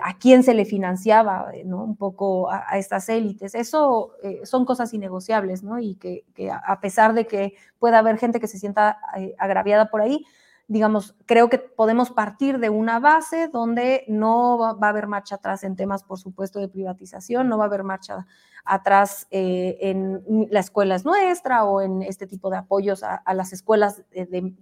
a 0.03 0.17
quién 0.17 0.43
se 0.43 0.53
le 0.53 0.65
financiaba, 0.65 1.51
¿no? 1.65 1.83
Un 1.83 1.95
poco 1.95 2.51
a, 2.51 2.77
estas 2.77 3.07
élites. 3.09 3.55
Eso 3.55 4.11
eh, 4.21 4.41
son 4.43 4.65
cosas 4.65 4.93
innegociables, 4.93 5.63
¿no? 5.63 5.79
Y 5.79 5.95
que, 5.95 6.25
a 6.51 6.79
pesar 6.81 7.13
de 7.13 7.25
que 7.25 7.55
pueda 7.79 7.99
haber 7.99 8.17
gente 8.17 8.39
que 8.39 8.47
se 8.47 8.59
sienta 8.59 8.99
eh, 9.17 9.33
agraviada 9.39 9.89
por 9.89 10.01
ahí, 10.01 10.25
digamos, 10.69 11.15
creo 11.25 11.49
que 11.49 11.57
podemos 11.57 12.11
partir 12.11 12.59
de 12.59 12.69
una 12.69 12.99
base 12.99 13.47
donde 13.47 14.05
no 14.07 14.59
va, 14.59 14.77
a 14.79 14.89
haber 14.89 15.07
marcha 15.07 15.35
atrás 15.35 15.63
en 15.63 15.75
temas, 15.75 16.03
por 16.03 16.19
supuesto, 16.19 16.59
de 16.59 16.69
privatización, 16.69 17.49
no 17.49 17.57
va 17.57 17.63
a 17.63 17.67
haber 17.67 17.83
marcha 17.83 18.27
atrás 18.63 19.27
eh, 19.31 19.77
en 19.81 20.47
la 20.51 20.59
escuela 20.59 20.93
es 20.93 21.05
nuestra 21.05 21.63
o 21.63 21.81
en 21.81 22.03
este 22.03 22.27
tipo 22.27 22.51
de 22.51 22.57
apoyos 22.57 23.01
a, 23.03 23.23
las 23.33 23.51
escuelas 23.51 24.03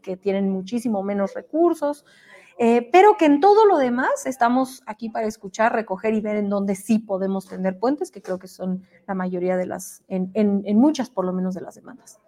que 0.02 0.16
tienen 0.16 0.50
muchísimo 0.50 1.04
menos 1.04 1.34
recursos, 1.34 2.06
eh, 2.58 2.88
pero 2.90 3.18
que 3.18 3.26
en 3.26 3.42
todo 3.42 3.66
lo 3.66 3.78
demás 3.78 4.26
estamos 4.26 4.84
aquí 4.86 5.10
para 5.10 5.28
escuchar, 5.28 5.74
recoger 5.74 6.14
y 6.14 6.22
ver 6.22 6.38
en 6.38 6.50
dónde 6.50 6.76
sí 6.76 7.00
podemos 7.00 7.50
tender 7.50 7.80
puentes, 7.80 8.12
que 8.12 8.22
creo 8.22 8.40
que 8.40 8.48
son 8.48 8.84
la 9.08 9.14
mayoría 9.14 9.58
de 9.58 9.66
las, 9.66 10.04
en, 10.08 10.32
en 10.34 10.78
muchas 10.80 11.10
por 11.10 11.26
lo 11.26 11.34
menos 11.34 11.54
de 11.54 11.62
las 11.62 11.76
demandas. 11.76 12.22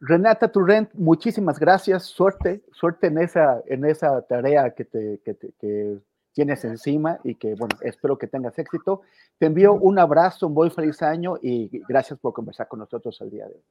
Renata 0.00 0.48
Turrent, 0.48 0.90
muchísimas 0.94 1.58
gracias, 1.58 2.04
suerte, 2.04 2.62
suerte 2.72 3.08
en 3.08 3.18
esa, 3.18 3.62
en 3.66 3.84
esa 3.84 4.22
tarea 4.22 4.70
que, 4.70 4.86
te, 4.86 5.20
que, 5.24 5.98
tienes 6.32 6.64
encima 6.64 7.18
y 7.22 7.34
que, 7.34 7.54
bueno, 7.54 7.76
espero 7.82 8.16
que 8.16 8.26
tengas 8.26 8.58
éxito. 8.58 9.02
Te 9.38 9.46
envío 9.46 9.74
un 9.74 9.98
abrazo, 9.98 10.46
un 10.46 10.54
muy 10.54 10.70
feliz 10.70 11.02
año 11.02 11.34
y 11.42 11.82
gracias 11.86 12.18
por 12.18 12.32
conversar 12.32 12.68
con 12.68 12.78
nosotros 12.78 13.20
el 13.20 13.30
día 13.30 13.46
de 13.46 13.54
hoy. 13.54 13.62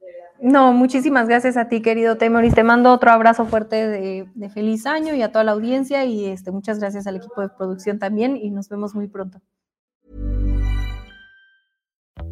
No, 0.41 0.71
muchísimas 0.73 1.27
gracias 1.27 1.57
a 1.57 1.67
ti, 1.67 1.81
querido 1.81 2.17
Temoris. 2.17 2.53
Te 2.53 2.63
mando 2.63 2.91
otro 2.91 3.11
abrazo 3.11 3.45
fuerte 3.45 3.87
de, 3.87 4.29
de, 4.35 4.49
feliz 4.49 4.85
año 4.85 5.15
y 5.15 5.21
a 5.21 5.31
toda 5.31 5.43
la 5.43 5.53
audiencia 5.53 6.05
y 6.05 6.25
este, 6.25 6.51
muchas 6.51 6.79
gracias 6.79 7.07
al 7.07 7.15
equipo 7.15 7.41
de 7.41 7.49
producción 7.49 7.97
también 7.97 8.37
y 8.37 8.51
nos 8.51 8.69
vemos 8.69 8.93
muy 8.93 9.07
pronto. 9.07 9.41